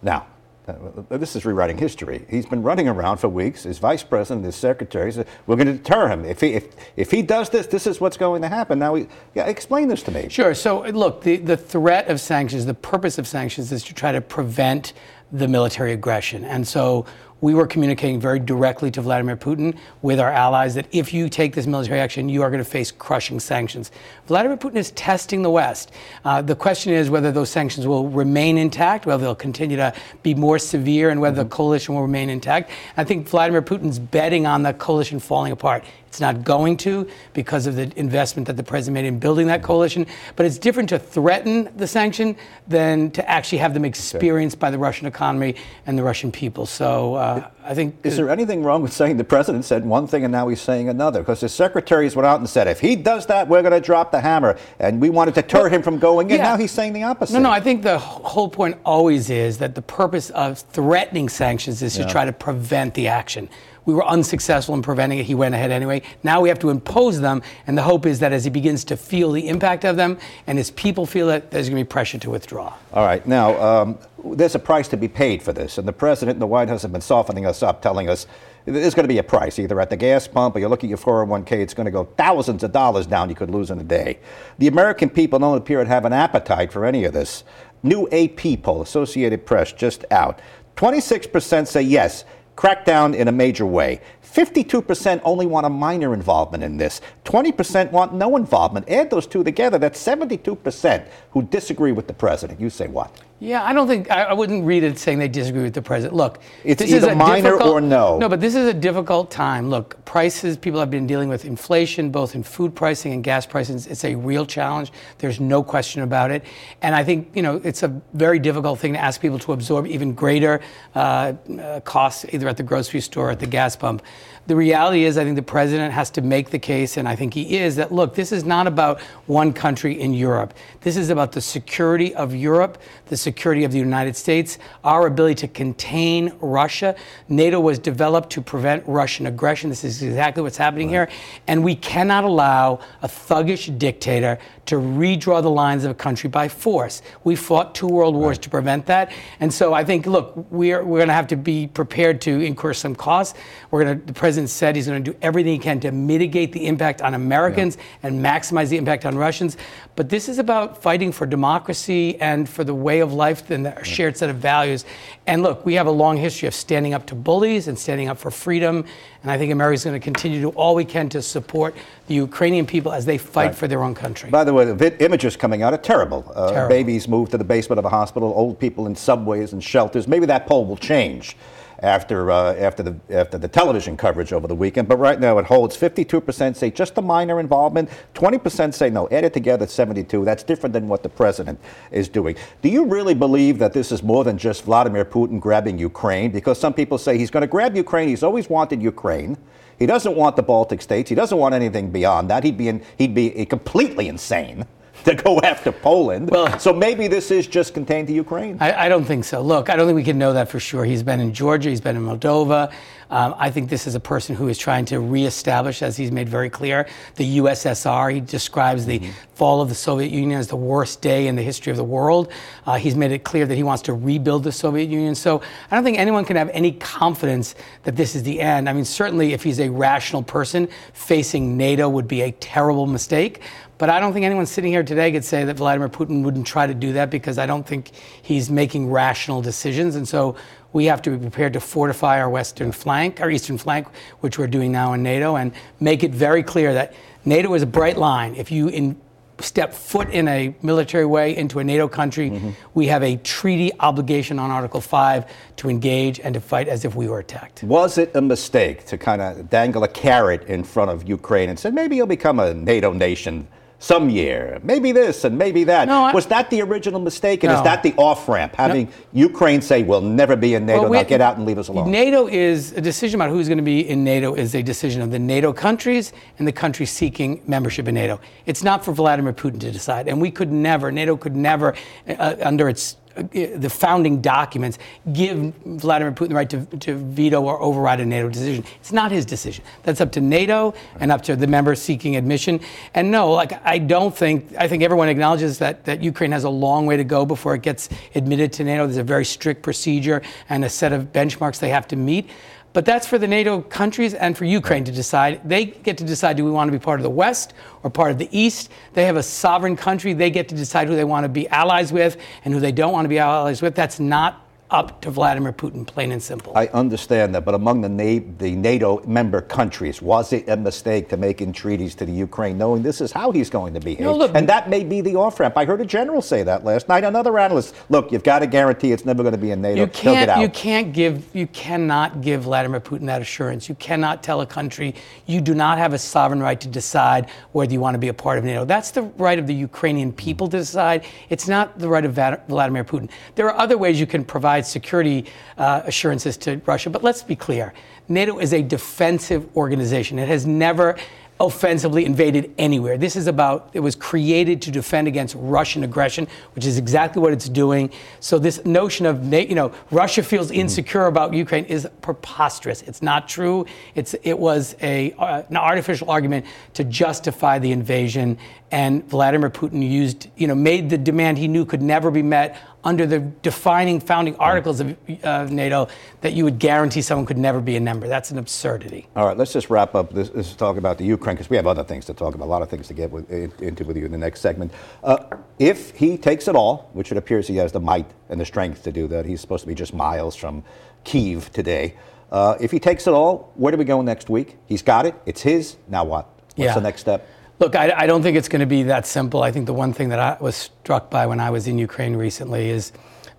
Now, 0.00 0.26
uh, 0.66 1.18
this 1.18 1.36
is 1.36 1.44
rewriting 1.44 1.76
history. 1.76 2.24
He's 2.30 2.46
been 2.46 2.62
running 2.62 2.88
around 2.88 3.18
for 3.18 3.28
weeks. 3.28 3.64
His 3.64 3.78
vice 3.78 4.02
president, 4.02 4.46
his 4.46 4.56
secretary 4.56 5.12
said, 5.12 5.26
"We're 5.46 5.56
going 5.56 5.66
to 5.66 5.74
deter 5.74 6.08
him. 6.08 6.24
If 6.24 6.40
he 6.40 6.54
if, 6.54 6.68
if 6.96 7.10
he 7.10 7.20
does 7.20 7.50
this, 7.50 7.66
this 7.66 7.86
is 7.86 8.00
what's 8.00 8.16
going 8.16 8.42
to 8.42 8.48
happen." 8.48 8.78
Now, 8.78 8.94
he, 8.94 9.08
yeah, 9.34 9.46
explain 9.46 9.88
this 9.88 10.02
to 10.04 10.12
me. 10.12 10.28
Sure. 10.28 10.54
So, 10.54 10.82
look, 10.82 11.22
the, 11.22 11.36
the 11.36 11.56
threat 11.56 12.08
of 12.08 12.20
sanctions, 12.20 12.64
the 12.64 12.74
purpose 12.74 13.18
of 13.18 13.26
sanctions 13.26 13.72
is 13.72 13.82
to 13.84 13.94
try 13.94 14.12
to 14.12 14.20
prevent 14.20 14.92
the 15.32 15.48
military 15.48 15.92
aggression. 15.92 16.44
And 16.44 16.66
so 16.66 17.06
we 17.42 17.54
were 17.54 17.66
communicating 17.66 18.20
very 18.20 18.38
directly 18.38 18.90
to 18.92 19.02
Vladimir 19.02 19.36
Putin 19.36 19.76
with 20.00 20.20
our 20.20 20.30
allies 20.30 20.74
that 20.76 20.86
if 20.92 21.12
you 21.12 21.28
take 21.28 21.54
this 21.54 21.66
military 21.66 21.98
action, 21.98 22.28
you 22.28 22.40
are 22.40 22.48
going 22.48 22.62
to 22.62 22.70
face 22.70 22.90
crushing 22.92 23.40
sanctions. 23.40 23.90
Vladimir 24.28 24.56
Putin 24.56 24.76
is 24.76 24.92
testing 24.92 25.42
the 25.42 25.50
West. 25.50 25.90
Uh, 26.24 26.40
the 26.40 26.54
question 26.54 26.92
is 26.92 27.10
whether 27.10 27.32
those 27.32 27.50
sanctions 27.50 27.86
will 27.86 28.08
remain 28.08 28.56
intact, 28.56 29.06
whether 29.06 29.24
they'll 29.24 29.34
continue 29.34 29.76
to 29.76 29.92
be 30.22 30.34
more 30.34 30.58
severe, 30.58 31.10
and 31.10 31.20
whether 31.20 31.42
the 31.42 31.48
coalition 31.48 31.96
will 31.96 32.02
remain 32.02 32.30
intact. 32.30 32.70
I 32.96 33.02
think 33.02 33.28
Vladimir 33.28 33.60
Putin's 33.60 33.98
betting 33.98 34.46
on 34.46 34.62
the 34.62 34.72
coalition 34.72 35.18
falling 35.18 35.50
apart. 35.50 35.84
It's 36.12 36.20
not 36.20 36.44
going 36.44 36.76
to 36.76 37.08
because 37.32 37.66
of 37.66 37.74
the 37.74 37.90
investment 37.96 38.46
that 38.48 38.58
the 38.58 38.62
president 38.62 38.92
made 39.02 39.06
in 39.06 39.18
building 39.18 39.46
that 39.46 39.62
coalition. 39.62 40.06
But 40.36 40.44
it's 40.44 40.58
different 40.58 40.90
to 40.90 40.98
threaten 40.98 41.70
the 41.78 41.86
sanction 41.86 42.36
than 42.68 43.10
to 43.12 43.26
actually 43.26 43.58
have 43.58 43.72
them 43.72 43.86
experienced 43.86 44.58
by 44.58 44.70
the 44.70 44.76
Russian 44.76 45.06
economy 45.06 45.54
and 45.86 45.96
the 45.96 46.02
Russian 46.02 46.30
people. 46.30 46.66
So 46.66 47.14
uh, 47.14 47.31
Uh, 47.38 47.50
I 47.64 47.74
think. 47.74 47.96
Is 48.04 48.16
there 48.16 48.28
anything 48.30 48.62
wrong 48.62 48.82
with 48.82 48.92
saying 48.92 49.16
the 49.16 49.24
president 49.24 49.64
said 49.64 49.84
one 49.84 50.06
thing 50.06 50.24
and 50.24 50.32
now 50.32 50.48
he's 50.48 50.60
saying 50.60 50.88
another? 50.88 51.20
Because 51.20 51.40
his 51.40 51.52
secretaries 51.52 52.16
went 52.16 52.26
out 52.26 52.40
and 52.40 52.48
said, 52.48 52.66
if 52.68 52.80
he 52.80 52.96
does 52.96 53.26
that, 53.26 53.48
we're 53.48 53.62
going 53.62 53.72
to 53.72 53.80
drop 53.80 54.10
the 54.10 54.20
hammer. 54.20 54.58
And 54.78 55.00
we 55.00 55.10
want 55.10 55.32
to 55.34 55.42
deter 55.42 55.68
him 55.68 55.82
from 55.82 55.98
going 55.98 56.30
in. 56.30 56.36
Yeah. 56.36 56.42
Now 56.44 56.56
he's 56.56 56.72
saying 56.72 56.92
the 56.92 57.04
opposite. 57.04 57.34
No, 57.34 57.40
no, 57.40 57.50
I 57.50 57.60
think 57.60 57.82
the 57.82 57.98
whole 57.98 58.48
point 58.48 58.76
always 58.84 59.30
is 59.30 59.58
that 59.58 59.74
the 59.74 59.82
purpose 59.82 60.30
of 60.30 60.58
threatening 60.58 61.28
sanctions 61.28 61.82
is 61.82 61.94
to 61.96 62.04
try 62.06 62.24
to 62.24 62.32
prevent 62.32 62.94
the 62.94 63.08
action. 63.08 63.48
We 63.84 63.94
were 63.94 64.06
unsuccessful 64.06 64.74
in 64.74 64.82
preventing 64.82 65.18
it. 65.18 65.26
He 65.26 65.34
went 65.34 65.54
ahead 65.54 65.70
anyway. 65.70 66.02
Now 66.22 66.40
we 66.40 66.48
have 66.48 66.58
to 66.60 66.70
impose 66.70 67.20
them, 67.20 67.42
and 67.66 67.76
the 67.76 67.82
hope 67.82 68.06
is 68.06 68.20
that 68.20 68.32
as 68.32 68.44
he 68.44 68.50
begins 68.50 68.84
to 68.84 68.96
feel 68.96 69.32
the 69.32 69.48
impact 69.48 69.84
of 69.84 69.96
them 69.96 70.18
and 70.46 70.56
his 70.56 70.70
people 70.70 71.06
feel 71.06 71.30
it, 71.30 71.50
there's 71.50 71.68
going 71.68 71.80
to 71.80 71.84
be 71.84 71.88
pressure 71.88 72.18
to 72.18 72.30
withdraw. 72.30 72.74
All 72.92 73.04
right. 73.04 73.26
Now, 73.26 73.60
um, 73.60 73.98
there's 74.24 74.54
a 74.54 74.60
price 74.60 74.88
to 74.88 74.96
be 74.96 75.08
paid 75.08 75.42
for 75.42 75.52
this. 75.52 75.78
And 75.78 75.88
the 75.88 75.92
president 75.92 76.36
and 76.36 76.42
the 76.42 76.46
White 76.46 76.68
House 76.68 76.82
have 76.82 76.92
been 76.92 77.00
softening 77.00 77.46
us 77.46 77.62
up, 77.62 77.82
telling 77.82 78.08
us 78.08 78.26
there's 78.64 78.94
going 78.94 79.04
to 79.04 79.12
be 79.12 79.18
a 79.18 79.24
price, 79.24 79.58
either 79.58 79.80
at 79.80 79.90
the 79.90 79.96
gas 79.96 80.28
pump 80.28 80.54
or 80.54 80.60
you 80.60 80.68
look 80.68 80.84
at 80.84 80.88
your 80.88 80.98
401k, 80.98 81.52
it's 81.52 81.74
going 81.74 81.86
to 81.86 81.90
go 81.90 82.04
thousands 82.04 82.62
of 82.62 82.72
dollars 82.72 83.06
down 83.06 83.28
you 83.28 83.34
could 83.34 83.50
lose 83.50 83.70
in 83.70 83.78
a 83.80 83.84
day. 83.84 84.20
The 84.58 84.68
American 84.68 85.10
people 85.10 85.40
don't 85.40 85.58
appear 85.58 85.82
to 85.82 85.88
have 85.88 86.04
an 86.04 86.12
appetite 86.12 86.72
for 86.72 86.84
any 86.84 87.04
of 87.04 87.12
this. 87.12 87.42
New 87.82 88.08
AP 88.12 88.62
poll, 88.62 88.82
Associated 88.82 89.44
Press, 89.44 89.72
just 89.72 90.04
out. 90.12 90.40
26% 90.76 91.66
say 91.66 91.82
yes, 91.82 92.24
crackdown 92.56 93.14
in 93.14 93.28
a 93.28 93.32
major 93.32 93.66
way. 93.66 94.00
52% 94.24 95.20
only 95.24 95.46
want 95.46 95.66
a 95.66 95.70
minor 95.70 96.14
involvement 96.14 96.64
in 96.64 96.76
this. 96.76 97.00
20% 97.24 97.90
want 97.90 98.14
no 98.14 98.36
involvement. 98.36 98.88
Add 98.88 99.10
those 99.10 99.26
two 99.26 99.44
together, 99.44 99.78
that's 99.78 100.02
72% 100.02 101.06
who 101.30 101.42
disagree 101.42 101.92
with 101.92 102.06
the 102.06 102.14
president. 102.14 102.60
You 102.60 102.70
say 102.70 102.88
what? 102.88 103.14
Yeah, 103.42 103.64
I 103.64 103.72
don't 103.72 103.88
think 103.88 104.08
I, 104.08 104.22
I 104.22 104.32
wouldn't 104.34 104.64
read 104.64 104.84
it 104.84 105.00
saying 105.00 105.18
they 105.18 105.26
disagree 105.26 105.64
with 105.64 105.74
the 105.74 105.82
president. 105.82 106.14
Look, 106.14 106.38
It's 106.62 106.80
this 106.80 106.92
is 106.92 107.02
either 107.02 107.12
a 107.12 107.16
minor 107.16 107.60
or 107.60 107.80
no. 107.80 108.16
No, 108.16 108.28
but 108.28 108.40
this 108.40 108.54
is 108.54 108.68
a 108.68 108.72
difficult 108.72 109.32
time. 109.32 109.68
Look, 109.68 110.02
prices. 110.04 110.56
People 110.56 110.78
have 110.78 110.92
been 110.92 111.08
dealing 111.08 111.28
with 111.28 111.44
inflation, 111.44 112.10
both 112.12 112.36
in 112.36 112.44
food 112.44 112.72
pricing 112.72 113.12
and 113.12 113.24
gas 113.24 113.44
prices. 113.44 113.88
It's 113.88 114.04
a 114.04 114.14
real 114.14 114.46
challenge. 114.46 114.92
There's 115.18 115.40
no 115.40 115.64
question 115.64 116.02
about 116.02 116.30
it. 116.30 116.44
And 116.82 116.94
I 116.94 117.02
think 117.02 117.32
you 117.34 117.42
know 117.42 117.60
it's 117.64 117.82
a 117.82 117.88
very 118.14 118.38
difficult 118.38 118.78
thing 118.78 118.92
to 118.92 119.00
ask 119.00 119.20
people 119.20 119.40
to 119.40 119.54
absorb 119.54 119.88
even 119.88 120.14
greater 120.14 120.60
uh, 120.94 121.32
uh, 121.60 121.80
costs, 121.80 122.24
either 122.32 122.46
at 122.46 122.56
the 122.56 122.62
grocery 122.62 123.00
store 123.00 123.26
or 123.26 123.30
at 123.32 123.40
the 123.40 123.48
gas 123.48 123.74
pump. 123.74 124.02
The 124.48 124.56
reality 124.56 125.04
is, 125.04 125.18
I 125.18 125.24
think 125.24 125.36
the 125.36 125.42
president 125.42 125.92
has 125.92 126.10
to 126.10 126.20
make 126.20 126.50
the 126.50 126.58
case, 126.58 126.96
and 126.96 127.08
I 127.08 127.14
think 127.14 127.32
he 127.32 127.58
is, 127.58 127.76
that 127.76 127.92
look, 127.92 128.16
this 128.16 128.32
is 128.32 128.44
not 128.44 128.66
about 128.66 129.00
one 129.26 129.52
country 129.52 130.00
in 130.00 130.12
Europe. 130.12 130.52
This 130.80 130.96
is 130.96 131.10
about 131.10 131.30
the 131.30 131.40
security 131.40 132.12
of 132.16 132.34
Europe, 132.34 132.78
the 133.06 133.16
security 133.16 133.62
of 133.62 133.70
the 133.70 133.78
United 133.78 134.16
States, 134.16 134.58
our 134.82 135.06
ability 135.06 135.36
to 135.36 135.48
contain 135.48 136.32
Russia. 136.40 136.96
NATO 137.28 137.60
was 137.60 137.78
developed 137.78 138.30
to 138.30 138.42
prevent 138.42 138.82
Russian 138.88 139.26
aggression. 139.26 139.70
This 139.70 139.84
is 139.84 140.02
exactly 140.02 140.42
what's 140.42 140.56
happening 140.56 140.88
right. 140.88 141.08
here. 141.08 141.18
And 141.46 141.62
we 141.62 141.76
cannot 141.76 142.24
allow 142.24 142.80
a 143.00 143.06
thuggish 143.06 143.78
dictator 143.78 144.38
to 144.66 144.76
redraw 144.76 145.40
the 145.40 145.50
lines 145.50 145.84
of 145.84 145.92
a 145.92 145.94
country 145.94 146.28
by 146.28 146.48
force. 146.48 147.00
We 147.22 147.36
fought 147.36 147.76
two 147.76 147.86
world 147.86 148.16
wars 148.16 148.38
right. 148.38 148.42
to 148.42 148.50
prevent 148.50 148.86
that. 148.86 149.12
And 149.38 149.54
so 149.54 149.72
I 149.72 149.84
think, 149.84 150.06
look, 150.06 150.32
we're, 150.50 150.82
we're 150.82 150.98
going 150.98 151.08
to 151.08 151.14
have 151.14 151.28
to 151.28 151.36
be 151.36 151.68
prepared 151.68 152.20
to 152.22 152.40
incur 152.40 152.72
some 152.72 152.96
costs. 152.96 153.38
We're 153.70 153.84
going 153.84 154.00
to, 154.00 154.06
the 154.06 154.12
president 154.12 154.31
said 154.48 154.76
he's 154.76 154.86
going 154.86 155.02
to 155.02 155.12
do 155.12 155.18
everything 155.22 155.52
he 155.52 155.58
can 155.58 155.80
to 155.80 155.92
mitigate 155.92 156.52
the 156.52 156.66
impact 156.66 157.02
on 157.02 157.14
Americans 157.14 157.76
yeah. 157.76 158.08
and 158.08 158.24
maximize 158.24 158.68
the 158.68 158.76
impact 158.76 159.04
on 159.06 159.16
Russians. 159.16 159.56
But 159.96 160.08
this 160.08 160.28
is 160.28 160.38
about 160.38 160.82
fighting 160.82 161.12
for 161.12 161.26
democracy 161.26 162.20
and 162.20 162.48
for 162.48 162.64
the 162.64 162.74
way 162.74 163.00
of 163.00 163.12
life 163.12 163.50
and 163.50 163.66
the 163.66 163.82
shared 163.84 164.16
set 164.16 164.30
of 164.30 164.36
values. 164.36 164.84
And 165.26 165.42
look, 165.42 165.64
we 165.64 165.74
have 165.74 165.86
a 165.86 165.90
long 165.90 166.16
history 166.16 166.48
of 166.48 166.54
standing 166.54 166.94
up 166.94 167.06
to 167.06 167.14
bullies 167.14 167.68
and 167.68 167.78
standing 167.78 168.08
up 168.08 168.18
for 168.18 168.30
freedom. 168.30 168.84
And 169.22 169.30
I 169.30 169.38
think 169.38 169.52
America 169.52 169.74
is 169.74 169.84
going 169.84 170.00
to 170.00 170.04
continue 170.04 170.38
to 170.38 170.50
do 170.50 170.56
all 170.56 170.74
we 170.74 170.84
can 170.84 171.08
to 171.10 171.22
support 171.22 171.74
the 172.06 172.14
Ukrainian 172.14 172.66
people 172.66 172.92
as 172.92 173.04
they 173.06 173.18
fight 173.18 173.46
right. 173.46 173.54
for 173.54 173.68
their 173.68 173.82
own 173.82 173.94
country. 173.94 174.30
By 174.30 174.44
the 174.44 174.52
way, 174.52 174.64
the 174.64 175.04
images 175.04 175.36
coming 175.36 175.62
out 175.62 175.72
are 175.72 175.78
terrible. 175.78 176.30
Uh, 176.34 176.52
terrible. 176.52 176.68
Babies 176.68 177.06
moved 177.06 177.30
to 177.32 177.38
the 177.38 177.44
basement 177.44 177.78
of 177.78 177.84
a 177.84 177.90
hospital, 177.90 178.32
old 178.34 178.58
people 178.58 178.86
in 178.86 178.96
subways 178.96 179.52
and 179.52 179.62
shelters. 179.62 180.08
Maybe 180.08 180.26
that 180.26 180.46
poll 180.46 180.66
will 180.66 180.76
change 180.76 181.36
after 181.82 182.30
uh, 182.30 182.54
after 182.54 182.82
the 182.82 182.96
after 183.10 183.38
the 183.38 183.48
television 183.48 183.96
coverage 183.96 184.32
over 184.32 184.46
the 184.46 184.54
weekend. 184.54 184.88
But 184.88 184.96
right 184.96 185.18
now 185.18 185.38
it 185.38 185.44
holds 185.44 185.76
52% 185.76 186.56
say 186.56 186.70
just 186.70 186.96
a 186.96 187.02
minor 187.02 187.40
involvement, 187.40 187.90
20% 188.14 188.72
say 188.72 188.88
no. 188.88 189.08
Add 189.10 189.24
it 189.24 189.34
together, 189.34 189.66
72. 189.66 190.24
That's 190.24 190.42
different 190.42 190.72
than 190.72 190.88
what 190.88 191.02
the 191.02 191.08
president 191.08 191.60
is 191.90 192.08
doing. 192.08 192.36
Do 192.62 192.68
you 192.68 192.84
really 192.84 193.14
believe 193.14 193.58
that 193.58 193.72
this 193.72 193.92
is 193.92 194.02
more 194.02 194.24
than 194.24 194.38
just 194.38 194.64
Vladimir 194.64 195.04
Putin 195.04 195.40
grabbing 195.40 195.78
Ukraine? 195.78 196.30
Because 196.30 196.58
some 196.58 196.72
people 196.72 196.98
say 196.98 197.18
he's 197.18 197.30
going 197.30 197.42
to 197.42 197.46
grab 197.48 197.76
Ukraine. 197.76 198.08
He's 198.08 198.22
always 198.22 198.48
wanted 198.48 198.82
Ukraine. 198.82 199.36
He 199.78 199.86
doesn't 199.86 200.14
want 200.14 200.36
the 200.36 200.42
Baltic 200.42 200.80
states. 200.80 201.08
He 201.08 201.16
doesn't 201.16 201.36
want 201.36 201.54
anything 201.54 201.90
beyond 201.90 202.30
that. 202.30 202.44
He'd 202.44 202.56
be 202.56 202.68
in, 202.68 202.84
he'd 202.98 203.14
be 203.14 203.44
completely 203.46 204.06
insane 204.08 204.66
to 205.04 205.14
go 205.14 205.40
after 205.40 205.72
Poland. 205.72 206.30
Well, 206.30 206.58
so 206.58 206.72
maybe 206.72 207.08
this 207.08 207.30
is 207.30 207.46
just 207.46 207.74
contained 207.74 208.08
to 208.08 208.14
Ukraine. 208.14 208.56
I, 208.60 208.86
I, 208.86 208.88
don't 208.88 209.04
think 209.04 209.24
so. 209.24 209.42
Look, 209.42 209.68
I 209.70 209.76
don't 209.76 209.86
think 209.86 209.96
we 209.96 210.04
can 210.04 210.18
know 210.18 210.32
that 210.32 210.48
for 210.48 210.60
sure. 210.60 210.84
He's 210.84 211.02
been 211.02 211.20
in 211.20 211.32
Georgia, 211.32 211.70
he's 211.70 211.80
been 211.80 211.96
in 211.96 212.02
Moldova. 212.02 212.72
Um, 213.12 213.34
I 213.36 213.50
think 213.50 213.68
this 213.68 213.86
is 213.86 213.94
a 213.94 214.00
person 214.00 214.34
who 214.34 214.48
is 214.48 214.56
trying 214.56 214.86
to 214.86 214.98
reestablish, 214.98 215.82
as 215.82 215.98
he's 215.98 216.10
made 216.10 216.30
very 216.30 216.48
clear, 216.48 216.88
the 217.16 217.36
USSR. 217.36 218.14
He 218.14 218.20
describes 218.20 218.86
the 218.86 219.00
mm-hmm. 219.00 219.10
fall 219.34 219.60
of 219.60 219.68
the 219.68 219.74
Soviet 219.74 220.10
Union 220.10 220.40
as 220.40 220.48
the 220.48 220.56
worst 220.56 221.02
day 221.02 221.26
in 221.26 221.36
the 221.36 221.42
history 221.42 221.70
of 221.70 221.76
the 221.76 221.84
world. 221.84 222.32
Uh, 222.64 222.76
he's 222.76 222.96
made 222.96 223.12
it 223.12 223.22
clear 223.22 223.44
that 223.44 223.54
he 223.54 223.62
wants 223.62 223.82
to 223.82 223.92
rebuild 223.92 224.44
the 224.44 224.50
Soviet 224.50 224.88
Union. 224.88 225.14
So 225.14 225.42
I 225.70 225.74
don't 225.74 225.84
think 225.84 225.98
anyone 225.98 226.24
can 226.24 226.36
have 226.36 226.48
any 226.54 226.72
confidence 226.72 227.54
that 227.82 227.96
this 227.96 228.14
is 228.14 228.22
the 228.22 228.40
end. 228.40 228.66
I 228.66 228.72
mean, 228.72 228.86
certainly 228.86 229.34
if 229.34 229.42
he's 229.42 229.60
a 229.60 229.68
rational 229.68 230.22
person, 230.22 230.66
facing 230.94 231.58
NATO 231.58 231.90
would 231.90 232.08
be 232.08 232.22
a 232.22 232.32
terrible 232.32 232.86
mistake. 232.86 233.42
But 233.76 233.90
I 233.90 234.00
don't 234.00 234.12
think 234.12 234.24
anyone 234.24 234.46
sitting 234.46 234.70
here 234.70 234.84
today 234.84 235.12
could 235.12 235.24
say 235.24 235.44
that 235.44 235.56
Vladimir 235.56 235.88
Putin 235.88 236.22
wouldn't 236.22 236.46
try 236.46 236.66
to 236.66 236.74
do 236.74 236.92
that 236.92 237.10
because 237.10 237.36
I 237.36 237.46
don't 237.46 237.66
think 237.66 237.90
he's 238.22 238.48
making 238.48 238.88
rational 238.88 239.42
decisions. 239.42 239.96
And 239.96 240.08
so 240.08 240.36
we 240.72 240.86
have 240.86 241.02
to 241.02 241.10
be 241.10 241.18
prepared 241.18 241.52
to 241.52 241.60
fortify 241.60 242.20
our 242.20 242.30
western 242.30 242.72
flank, 242.72 243.20
our 243.20 243.30
eastern 243.30 243.58
flank, 243.58 243.86
which 244.20 244.38
we're 244.38 244.46
doing 244.46 244.72
now 244.72 244.92
in 244.92 245.02
NATO, 245.02 245.36
and 245.36 245.52
make 245.80 246.02
it 246.02 246.12
very 246.12 246.42
clear 246.42 246.74
that 246.74 246.94
NATO 247.24 247.52
is 247.54 247.62
a 247.62 247.66
bright 247.66 247.96
line. 247.96 248.34
If 248.34 248.50
you 248.50 248.68
in, 248.68 249.00
step 249.40 249.74
foot 249.74 250.08
in 250.10 250.28
a 250.28 250.54
military 250.62 251.06
way 251.06 251.36
into 251.36 251.58
a 251.58 251.64
NATO 251.64 251.88
country, 251.88 252.30
mm-hmm. 252.30 252.50
we 252.74 252.86
have 252.86 253.02
a 253.02 253.16
treaty 253.16 253.72
obligation 253.80 254.38
on 254.38 254.50
Article 254.50 254.80
5 254.80 255.30
to 255.56 255.68
engage 255.68 256.20
and 256.20 256.34
to 256.34 256.40
fight 256.40 256.68
as 256.68 256.84
if 256.84 256.94
we 256.94 257.08
were 257.08 257.18
attacked. 257.18 257.62
Was 257.62 257.98
it 257.98 258.14
a 258.14 258.20
mistake 258.20 258.86
to 258.86 258.98
kind 258.98 259.20
of 259.20 259.50
dangle 259.50 259.84
a 259.84 259.88
carrot 259.88 260.44
in 260.44 260.64
front 260.64 260.90
of 260.90 261.08
Ukraine 261.08 261.48
and 261.48 261.58
say, 261.58 261.70
maybe 261.70 261.96
you'll 261.96 262.06
become 262.06 262.40
a 262.40 262.54
NATO 262.54 262.92
nation? 262.92 263.46
Some 263.82 264.08
year, 264.08 264.60
maybe 264.62 264.92
this 264.92 265.24
and 265.24 265.36
maybe 265.36 265.64
that. 265.64 265.88
No, 265.88 266.04
I, 266.04 266.12
was 266.12 266.26
that 266.26 266.48
the 266.50 266.62
original 266.62 267.00
mistake? 267.00 267.42
And 267.42 267.52
no. 267.52 267.58
is 267.58 267.64
that 267.64 267.82
the 267.82 267.92
off 267.96 268.28
ramp? 268.28 268.54
Having 268.54 268.86
no. 268.86 268.92
Ukraine 269.12 269.60
say, 269.60 269.82
we'll 269.82 270.00
never 270.00 270.36
be 270.36 270.54
in 270.54 270.66
NATO, 270.66 270.82
well, 270.82 270.90
we, 270.90 270.96
now 270.98 271.02
get 271.02 271.20
out 271.20 271.36
and 271.36 271.44
leave 271.44 271.58
us 271.58 271.66
alone? 271.66 271.90
NATO 271.90 272.28
is 272.28 272.72
a 272.74 272.80
decision 272.80 273.20
about 273.20 273.30
who's 273.30 273.48
going 273.48 273.58
to 273.58 273.64
be 273.64 273.80
in 273.88 274.04
NATO, 274.04 274.34
is 274.34 274.54
a 274.54 274.62
decision 274.62 275.02
of 275.02 275.10
the 275.10 275.18
NATO 275.18 275.52
countries 275.52 276.12
and 276.38 276.46
the 276.46 276.52
countries 276.52 276.92
seeking 276.92 277.42
membership 277.48 277.88
in 277.88 277.96
NATO. 277.96 278.20
It's 278.46 278.62
not 278.62 278.84
for 278.84 278.92
Vladimir 278.92 279.32
Putin 279.32 279.58
to 279.58 279.72
decide. 279.72 280.06
And 280.06 280.20
we 280.20 280.30
could 280.30 280.52
never, 280.52 280.92
NATO 280.92 281.16
could 281.16 281.34
never, 281.34 281.74
uh, 282.06 282.36
under 282.40 282.68
its 282.68 282.96
the 283.14 283.70
founding 283.70 284.20
documents 284.20 284.78
give 285.12 285.54
Vladimir 285.64 286.12
Putin 286.12 286.28
the 286.28 286.34
right 286.34 286.50
to, 286.50 286.64
to 286.78 286.94
veto 286.96 287.42
or 287.42 287.60
override 287.60 288.00
a 288.00 288.06
NATO 288.06 288.28
decision. 288.28 288.64
It's 288.80 288.92
not 288.92 289.10
his 289.12 289.24
decision. 289.24 289.64
That's 289.82 290.00
up 290.00 290.12
to 290.12 290.20
NATO 290.20 290.74
and 291.00 291.12
up 291.12 291.22
to 291.22 291.36
the 291.36 291.46
members 291.46 291.80
seeking 291.80 292.16
admission. 292.16 292.60
And 292.94 293.10
no, 293.10 293.32
like 293.32 293.64
I 293.64 293.78
don't 293.78 294.16
think 294.16 294.54
I 294.58 294.68
think 294.68 294.82
everyone 294.82 295.08
acknowledges 295.08 295.58
that 295.58 295.84
that 295.84 296.02
Ukraine 296.02 296.32
has 296.32 296.44
a 296.44 296.50
long 296.50 296.86
way 296.86 296.96
to 296.96 297.04
go 297.04 297.24
before 297.24 297.54
it 297.54 297.62
gets 297.62 297.88
admitted 298.14 298.52
to 298.54 298.64
NATO. 298.64 298.86
There's 298.86 298.96
a 298.96 299.02
very 299.02 299.24
strict 299.24 299.62
procedure 299.62 300.22
and 300.48 300.64
a 300.64 300.68
set 300.68 300.92
of 300.92 301.12
benchmarks 301.12 301.58
they 301.58 301.70
have 301.70 301.88
to 301.88 301.96
meet. 301.96 302.30
But 302.72 302.86
that's 302.86 303.06
for 303.06 303.18
the 303.18 303.28
NATO 303.28 303.60
countries 303.60 304.14
and 304.14 304.36
for 304.36 304.44
Ukraine 304.44 304.84
to 304.84 304.92
decide. 304.92 305.46
They 305.46 305.66
get 305.66 305.98
to 305.98 306.04
decide 306.04 306.36
do 306.36 306.44
we 306.44 306.50
want 306.50 306.68
to 306.68 306.72
be 306.72 306.82
part 306.82 307.00
of 307.00 307.04
the 307.04 307.10
West 307.10 307.52
or 307.82 307.90
part 307.90 308.10
of 308.10 308.18
the 308.18 308.28
East? 308.30 308.70
They 308.94 309.04
have 309.04 309.16
a 309.16 309.22
sovereign 309.22 309.76
country. 309.76 310.14
They 310.14 310.30
get 310.30 310.48
to 310.48 310.54
decide 310.54 310.88
who 310.88 310.96
they 310.96 311.04
want 311.04 311.24
to 311.24 311.28
be 311.28 311.48
allies 311.48 311.92
with 311.92 312.16
and 312.44 312.54
who 312.54 312.60
they 312.60 312.72
don't 312.72 312.92
want 312.92 313.04
to 313.04 313.10
be 313.10 313.18
allies 313.18 313.60
with. 313.60 313.74
That's 313.74 314.00
not 314.00 314.41
up 314.72 315.02
to 315.02 315.10
Vladimir 315.10 315.52
Putin, 315.52 315.86
plain 315.86 316.10
and 316.12 316.22
simple. 316.22 316.56
I 316.56 316.66
understand 316.68 317.34
that, 317.34 317.44
but 317.44 317.54
among 317.54 317.82
the, 317.82 317.88
Na- 317.88 318.24
the 318.38 318.56
NATO 318.56 319.04
member 319.06 319.42
countries, 319.42 320.00
was 320.00 320.32
it 320.32 320.48
a 320.48 320.56
mistake 320.56 321.08
to 321.10 321.16
make 321.16 321.42
entreaties 321.42 321.94
to 321.96 322.06
the 322.06 322.12
Ukraine, 322.12 322.56
knowing 322.56 322.82
this 322.82 323.00
is 323.00 323.12
how 323.12 323.30
he's 323.30 323.50
going 323.50 323.74
to 323.74 323.80
behave? 323.80 324.00
No, 324.00 324.16
look, 324.16 324.32
and 324.34 324.48
that 324.48 324.70
may 324.70 324.82
be 324.82 325.02
the 325.02 325.14
off 325.16 325.38
ramp. 325.38 325.56
I 325.58 325.66
heard 325.66 325.82
a 325.82 325.84
general 325.84 326.22
say 326.22 326.42
that 326.42 326.64
last 326.64 326.88
night. 326.88 327.04
Another 327.04 327.38
analyst, 327.38 327.74
look, 327.90 328.10
you've 328.10 328.24
got 328.24 328.38
to 328.38 328.46
guarantee 328.46 328.92
it's 328.92 329.04
never 329.04 329.22
going 329.22 329.32
to 329.34 329.38
be 329.38 329.50
in 329.50 329.60
NATO. 329.60 329.82
You 329.82 329.86
can't, 329.88 330.40
you 330.40 330.48
can't 330.48 330.92
give, 330.92 331.28
you 331.34 331.46
cannot 331.48 332.22
give 332.22 332.42
Vladimir 332.42 332.80
Putin 332.80 333.06
that 333.06 333.20
assurance. 333.20 333.68
You 333.68 333.74
cannot 333.74 334.22
tell 334.22 334.40
a 334.40 334.46
country 334.46 334.94
you 335.26 335.42
do 335.42 335.54
not 335.54 335.76
have 335.76 335.92
a 335.92 335.98
sovereign 335.98 336.40
right 336.40 336.60
to 336.60 336.68
decide 336.68 337.28
whether 337.52 337.72
you 337.72 337.80
want 337.80 337.94
to 337.94 337.98
be 337.98 338.08
a 338.08 338.14
part 338.14 338.38
of 338.38 338.44
NATO. 338.44 338.64
That's 338.64 338.90
the 338.90 339.02
right 339.02 339.38
of 339.38 339.46
the 339.46 339.54
Ukrainian 339.54 340.12
people 340.12 340.48
to 340.48 340.56
decide. 340.56 341.04
It's 341.28 341.46
not 341.46 341.78
the 341.78 341.88
right 341.88 342.04
of 342.04 342.14
Vladimir 342.48 342.84
Putin. 342.84 343.10
There 343.34 343.46
are 343.50 343.58
other 343.58 343.76
ways 343.76 344.00
you 344.00 344.06
can 344.06 344.24
provide 344.24 344.61
provide 344.62 344.66
security 344.66 345.24
uh, 345.58 345.82
assurances 345.84 346.36
to 346.38 346.60
Russia. 346.66 346.90
But 346.90 347.02
let's 347.02 347.22
be 347.22 347.36
clear 347.36 347.72
NATO 348.08 348.38
is 348.40 348.52
a 348.52 348.62
defensive 348.62 349.48
organization. 349.56 350.18
It 350.18 350.28
has 350.28 350.44
never 350.46 350.96
offensively 351.40 352.04
invaded 352.04 352.54
anywhere. 352.56 352.96
This 352.96 353.16
is 353.16 353.26
about, 353.26 353.70
it 353.72 353.80
was 353.80 353.96
created 353.96 354.62
to 354.62 354.70
defend 354.70 355.08
against 355.08 355.34
Russian 355.36 355.82
aggression, 355.82 356.28
which 356.54 356.64
is 356.66 356.78
exactly 356.78 357.20
what 357.20 357.32
it's 357.32 357.48
doing. 357.48 357.90
So 358.20 358.38
this 358.38 358.64
notion 358.64 359.06
of, 359.06 359.32
you 359.32 359.54
know, 359.54 359.72
Russia 359.90 360.22
feels 360.22 360.48
mm-hmm. 360.48 360.60
insecure 360.60 361.00
mm-hmm. 361.00 361.16
about 361.16 361.34
Ukraine 361.34 361.64
is 361.64 361.88
preposterous. 362.00 362.82
It's 362.82 363.02
not 363.02 363.28
true. 363.28 363.66
It's, 363.94 364.14
it 364.22 364.38
was 364.38 364.76
a, 364.82 365.12
uh, 365.14 365.42
an 365.48 365.56
artificial 365.56 366.10
argument 366.10 366.46
to 366.74 366.84
justify 366.84 367.58
the 367.58 367.72
invasion. 367.72 368.38
And 368.72 369.06
Vladimir 369.06 369.50
Putin 369.50 369.86
used, 369.86 370.28
you 370.34 370.46
know, 370.46 370.54
made 370.54 370.88
the 370.88 370.96
demand 370.96 371.36
he 371.36 371.46
knew 371.46 371.66
could 371.66 371.82
never 371.82 372.10
be 372.10 372.22
met 372.22 372.56
under 372.82 373.06
the 373.06 373.20
defining 373.20 374.00
founding 374.00 374.34
articles 374.36 374.80
of 374.80 374.96
uh, 375.22 375.44
NATO 375.50 375.88
that 376.22 376.32
you 376.32 376.44
would 376.44 376.58
guarantee 376.58 377.02
someone 377.02 377.26
could 377.26 377.36
never 377.36 377.60
be 377.60 377.76
a 377.76 377.80
member. 377.80 378.08
That's 378.08 378.30
an 378.30 378.38
absurdity. 378.38 379.06
All 379.14 379.26
right, 379.26 379.36
let's 379.36 379.52
just 379.52 379.68
wrap 379.68 379.94
up 379.94 380.14
this, 380.14 380.30
this 380.30 380.54
talk 380.54 380.78
about 380.78 380.96
the 380.96 381.04
Ukraine 381.04 381.36
because 381.36 381.50
we 381.50 381.56
have 381.56 381.66
other 381.66 381.84
things 381.84 382.06
to 382.06 382.14
talk 382.14 382.34
about, 382.34 382.46
a 382.46 382.48
lot 382.48 382.62
of 382.62 382.70
things 382.70 382.88
to 382.88 382.94
get 382.94 383.10
with, 383.10 383.30
into 383.30 383.84
with 383.84 383.98
you 383.98 384.06
in 384.06 384.10
the 384.10 384.18
next 384.18 384.40
segment. 384.40 384.72
Uh, 385.04 385.26
if 385.58 385.90
he 385.90 386.16
takes 386.16 386.48
it 386.48 386.56
all, 386.56 386.88
which 386.94 387.12
it 387.12 387.18
appears 387.18 387.46
he 387.46 387.56
has 387.56 387.72
the 387.72 387.80
might 387.80 388.10
and 388.30 388.40
the 388.40 388.46
strength 388.46 388.82
to 388.84 388.90
do 388.90 389.06
that, 389.06 389.26
he's 389.26 389.42
supposed 389.42 389.64
to 389.64 389.68
be 389.68 389.74
just 389.74 389.92
miles 389.92 390.34
from 390.34 390.64
Kiev 391.04 391.52
today. 391.52 391.94
Uh, 392.30 392.56
if 392.58 392.70
he 392.70 392.80
takes 392.80 393.06
it 393.06 393.12
all, 393.12 393.52
where 393.54 393.70
do 393.70 393.76
we 393.76 393.84
go 393.84 394.00
next 394.00 394.30
week? 394.30 394.56
He's 394.64 394.80
got 394.80 395.04
it. 395.04 395.14
It's 395.26 395.42
his. 395.42 395.76
Now 395.88 396.04
what? 396.04 396.24
What's 396.24 396.56
yeah. 396.56 396.74
the 396.74 396.80
next 396.80 397.02
step? 397.02 397.28
Look, 397.62 397.76
I, 397.76 397.92
I, 397.96 398.06
don't 398.08 398.24
think 398.24 398.36
it's 398.36 398.48
going 398.48 398.58
to 398.58 398.66
be 398.66 398.82
that 398.82 399.06
simple. 399.06 399.44
I 399.44 399.52
think 399.52 399.66
the 399.66 399.72
one 399.72 399.92
thing 399.92 400.08
that 400.08 400.18
I 400.18 400.36
was 400.40 400.56
struck 400.56 401.10
by 401.10 401.28
when 401.28 401.38
I 401.38 401.50
was 401.50 401.68
in 401.68 401.78
Ukraine 401.78 402.16
recently 402.16 402.70
is 402.70 402.90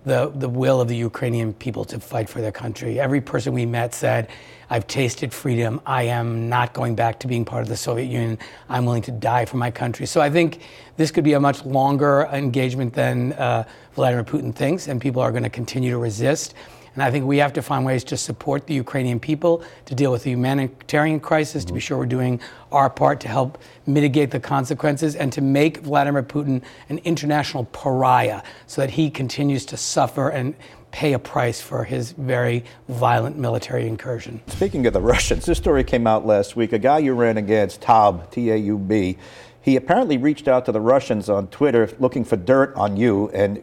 the, 0.06 0.32
the 0.34 0.48
will 0.48 0.80
of 0.80 0.88
the 0.88 0.96
Ukrainian 0.96 1.52
people 1.52 1.84
to 1.84 2.00
fight 2.00 2.30
for 2.30 2.40
their 2.40 2.50
country. 2.50 2.98
Every 2.98 3.20
person 3.20 3.52
we 3.52 3.66
met 3.66 3.92
said, 3.92 4.30
I've 4.70 4.86
tasted 4.86 5.30
freedom. 5.30 5.78
I 5.84 6.04
am 6.04 6.48
not 6.48 6.72
going 6.72 6.94
back 6.94 7.20
to 7.20 7.26
being 7.26 7.44
part 7.44 7.64
of 7.64 7.68
the 7.68 7.76
Soviet 7.76 8.06
Union. 8.06 8.38
I'm 8.70 8.86
willing 8.86 9.02
to 9.02 9.12
die 9.12 9.44
for 9.44 9.58
my 9.58 9.70
country. 9.70 10.06
So 10.06 10.22
I 10.22 10.30
think 10.30 10.62
this 10.96 11.10
could 11.10 11.24
be 11.24 11.34
a 11.34 11.40
much 11.40 11.62
longer 11.66 12.26
engagement 12.32 12.94
than 12.94 13.34
uh, 13.34 13.64
Vladimir 13.92 14.24
Putin 14.24 14.54
thinks, 14.54 14.88
and 14.88 15.02
people 15.02 15.20
are 15.20 15.32
going 15.32 15.42
to 15.42 15.50
continue 15.50 15.90
to 15.90 15.98
resist. 15.98 16.54
And 16.94 17.02
I 17.02 17.10
think 17.10 17.26
we 17.26 17.38
have 17.38 17.52
to 17.54 17.62
find 17.62 17.84
ways 17.84 18.04
to 18.04 18.16
support 18.16 18.66
the 18.66 18.74
Ukrainian 18.74 19.18
people 19.18 19.62
to 19.86 19.94
deal 19.94 20.12
with 20.12 20.22
the 20.22 20.30
humanitarian 20.30 21.20
crisis, 21.20 21.64
to 21.64 21.72
be 21.72 21.80
sure 21.80 21.98
we're 21.98 22.06
doing 22.06 22.40
our 22.70 22.88
part 22.88 23.20
to 23.20 23.28
help 23.28 23.58
mitigate 23.86 24.30
the 24.30 24.40
consequences, 24.40 25.16
and 25.16 25.32
to 25.32 25.40
make 25.40 25.78
Vladimir 25.78 26.22
Putin 26.22 26.62
an 26.88 26.98
international 26.98 27.64
pariah 27.66 28.42
so 28.66 28.80
that 28.80 28.90
he 28.90 29.10
continues 29.10 29.66
to 29.66 29.76
suffer 29.76 30.28
and 30.28 30.54
pay 30.92 31.12
a 31.12 31.18
price 31.18 31.60
for 31.60 31.82
his 31.82 32.12
very 32.12 32.64
violent 32.88 33.36
military 33.36 33.88
incursion. 33.88 34.40
Speaking 34.46 34.86
of 34.86 34.92
the 34.92 35.00
Russians, 35.00 35.44
this 35.44 35.58
story 35.58 35.82
came 35.82 36.06
out 36.06 36.24
last 36.24 36.54
week. 36.54 36.72
A 36.72 36.78
guy 36.78 36.98
you 36.98 37.14
ran 37.14 37.36
against, 37.36 37.80
Taub, 37.80 38.30
T 38.30 38.50
A 38.52 38.56
U 38.56 38.78
B, 38.78 39.18
he 39.60 39.74
apparently 39.74 40.18
reached 40.18 40.46
out 40.46 40.64
to 40.66 40.72
the 40.72 40.80
Russians 40.80 41.28
on 41.28 41.48
Twitter 41.48 41.90
looking 41.98 42.22
for 42.22 42.36
dirt 42.36 42.72
on 42.76 42.96
you, 42.96 43.28
and 43.30 43.60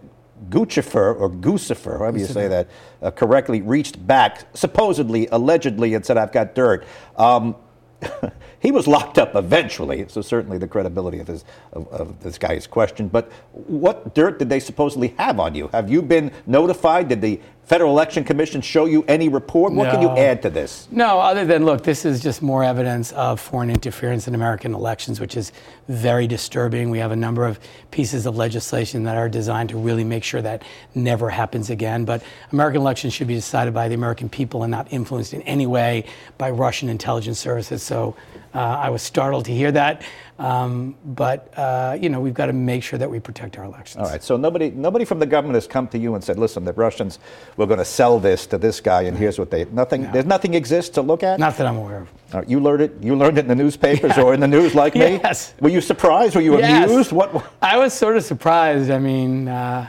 Guccifer, 0.49 1.19
or 1.19 1.29
Guccifer, 1.29 1.99
however 1.99 2.17
you 2.17 2.25
say 2.25 2.47
that 2.47 2.67
uh, 3.01 3.11
correctly, 3.11 3.61
reached 3.61 4.05
back, 4.05 4.47
supposedly, 4.53 5.27
allegedly, 5.27 5.93
and 5.93 6.05
said, 6.05 6.17
I've 6.17 6.31
got 6.31 6.55
dirt. 6.55 6.85
Um, 7.15 7.55
he 8.61 8.71
was 8.71 8.87
locked 8.87 9.17
up 9.17 9.35
eventually, 9.35 10.05
so 10.07 10.21
certainly 10.21 10.59
the 10.59 10.67
credibility 10.67 11.19
of, 11.19 11.27
his, 11.27 11.43
of, 11.73 11.87
of, 11.87 12.19
this 12.21 12.37
guy 12.37 12.53
is 12.53 12.67
questioned. 12.67 13.11
But 13.11 13.31
what 13.53 14.13
dirt 14.13 14.37
did 14.37 14.49
they 14.49 14.59
supposedly 14.59 15.09
have 15.17 15.39
on 15.39 15.55
you? 15.55 15.67
Have 15.69 15.89
you 15.89 16.03
been 16.03 16.31
notified? 16.45 17.09
Did 17.09 17.21
the 17.21 17.41
Federal 17.65 17.91
Election 17.91 18.23
Commission 18.23 18.59
show 18.59 18.85
you 18.85 19.03
any 19.07 19.29
report? 19.29 19.71
What 19.71 19.91
can 19.91 20.01
you 20.01 20.09
add 20.09 20.41
to 20.41 20.49
this? 20.49 20.89
No, 20.91 21.19
other 21.19 21.45
than 21.45 21.63
look, 21.63 21.83
this 21.83 22.03
is 22.03 22.19
just 22.19 22.41
more 22.41 22.65
evidence 22.65 23.13
of 23.13 23.39
foreign 23.39 23.69
interference 23.69 24.27
in 24.27 24.35
American 24.35 24.75
elections, 24.75 25.21
which 25.21 25.37
is 25.37 25.53
very 25.87 26.27
disturbing. 26.27 26.89
We 26.89 26.99
have 26.99 27.11
a 27.11 27.15
number 27.15 27.45
of 27.45 27.59
pieces 27.89 28.25
of 28.25 28.35
legislation 28.35 29.03
that 29.03 29.15
are 29.15 29.29
designed 29.29 29.69
to 29.69 29.77
really 29.77 30.03
make 30.03 30.25
sure 30.25 30.41
that 30.41 30.63
never 30.95 31.29
happens 31.29 31.69
again. 31.69 32.03
But 32.03 32.23
American 32.51 32.81
elections 32.81 33.13
should 33.13 33.27
be 33.27 33.35
decided 33.35 33.73
by 33.73 33.87
the 33.87 33.95
American 33.95 34.27
people 34.27 34.63
and 34.63 34.71
not 34.71 34.91
influenced 34.91 35.33
in 35.33 35.41
any 35.43 35.65
way 35.65 36.03
by 36.37 36.49
Russian 36.51 36.89
intelligence 36.89 37.39
services. 37.39 37.81
So 37.81 38.17
uh, 38.53 38.59
I 38.59 38.89
was 38.89 39.01
startled 39.01 39.45
to 39.45 39.51
hear 39.53 39.71
that. 39.71 40.01
Um, 40.39 40.95
but 41.05 41.53
uh, 41.55 41.97
you 42.01 42.09
know, 42.09 42.19
we've 42.19 42.33
got 42.33 42.47
to 42.47 42.53
make 42.53 42.81
sure 42.83 42.97
that 42.97 43.09
we 43.09 43.19
protect 43.19 43.59
our 43.59 43.63
elections. 43.63 44.03
All 44.03 44.09
right, 44.09 44.23
so 44.23 44.37
nobody, 44.37 44.71
nobody 44.71 45.05
from 45.05 45.19
the 45.19 45.25
government 45.27 45.53
has 45.55 45.67
come 45.67 45.87
to 45.89 45.99
you 45.99 46.15
and 46.15 46.23
said, 46.23 46.39
listen, 46.39 46.65
the 46.65 46.73
Russians 46.73 47.19
were 47.57 47.67
going 47.67 47.77
to 47.77 47.85
sell 47.85 48.19
this 48.19 48.47
to 48.47 48.57
this 48.57 48.81
guy, 48.81 49.03
and 49.03 49.15
here's 49.15 49.37
what 49.37 49.51
they, 49.51 49.65
nothing, 49.65 50.11
there's 50.11 50.25
nothing 50.25 50.55
exists 50.55 50.89
to 50.95 51.01
look 51.03 51.21
at? 51.21 51.39
Not 51.39 51.57
that 51.57 51.67
I'm 51.67 51.77
aware 51.77 51.99
of. 52.01 52.09
Right, 52.33 52.49
you 52.49 52.59
learned 52.59 52.81
it. 52.81 52.93
You 53.01 53.15
learned 53.15 53.37
it 53.37 53.41
in 53.41 53.49
the 53.49 53.55
newspapers 53.55 54.17
or 54.17 54.33
in 54.33 54.39
the 54.39 54.47
news, 54.47 54.73
like 54.73 54.95
me. 54.95 55.01
Yes. 55.21 55.53
Were 55.59 55.69
you 55.69 55.81
surprised? 55.81 56.33
Were 56.35 56.41
you 56.41 56.57
Yes. 56.57 56.89
amused? 56.89 57.11
What? 57.11 57.45
I 57.61 57.77
was 57.77 57.93
sort 57.93 58.17
of 58.17 58.23
surprised. 58.23 58.89
I 58.89 58.97
mean, 58.97 59.47
uh, 59.47 59.87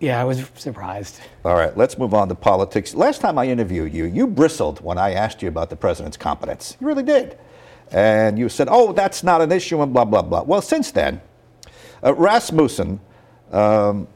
yeah, 0.00 0.20
I 0.20 0.24
was 0.24 0.50
surprised. 0.56 1.20
All 1.44 1.54
right, 1.54 1.76
let's 1.76 1.98
move 1.98 2.14
on 2.14 2.28
to 2.28 2.34
politics. 2.34 2.94
Last 2.94 3.20
time 3.20 3.38
I 3.38 3.46
interviewed 3.46 3.92
you, 3.92 4.06
you 4.06 4.26
bristled 4.26 4.80
when 4.80 4.96
I 4.96 5.12
asked 5.12 5.42
you 5.42 5.48
about 5.48 5.68
the 5.68 5.76
president's 5.76 6.16
competence. 6.16 6.76
You 6.80 6.86
really 6.86 7.02
did, 7.02 7.38
and 7.92 8.38
you 8.38 8.48
said, 8.48 8.68
"Oh, 8.70 8.92
that's 8.92 9.22
not 9.22 9.42
an 9.42 9.52
issue," 9.52 9.82
and 9.82 9.92
blah 9.92 10.06
blah 10.06 10.22
blah. 10.22 10.42
Well, 10.42 10.62
since 10.62 10.90
then, 10.90 11.20
uh, 12.02 12.14
Rasmussen 12.14 12.98
um, 13.52 14.08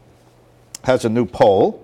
has 0.85 1.05
a 1.05 1.09
new 1.09 1.27
poll. 1.27 1.81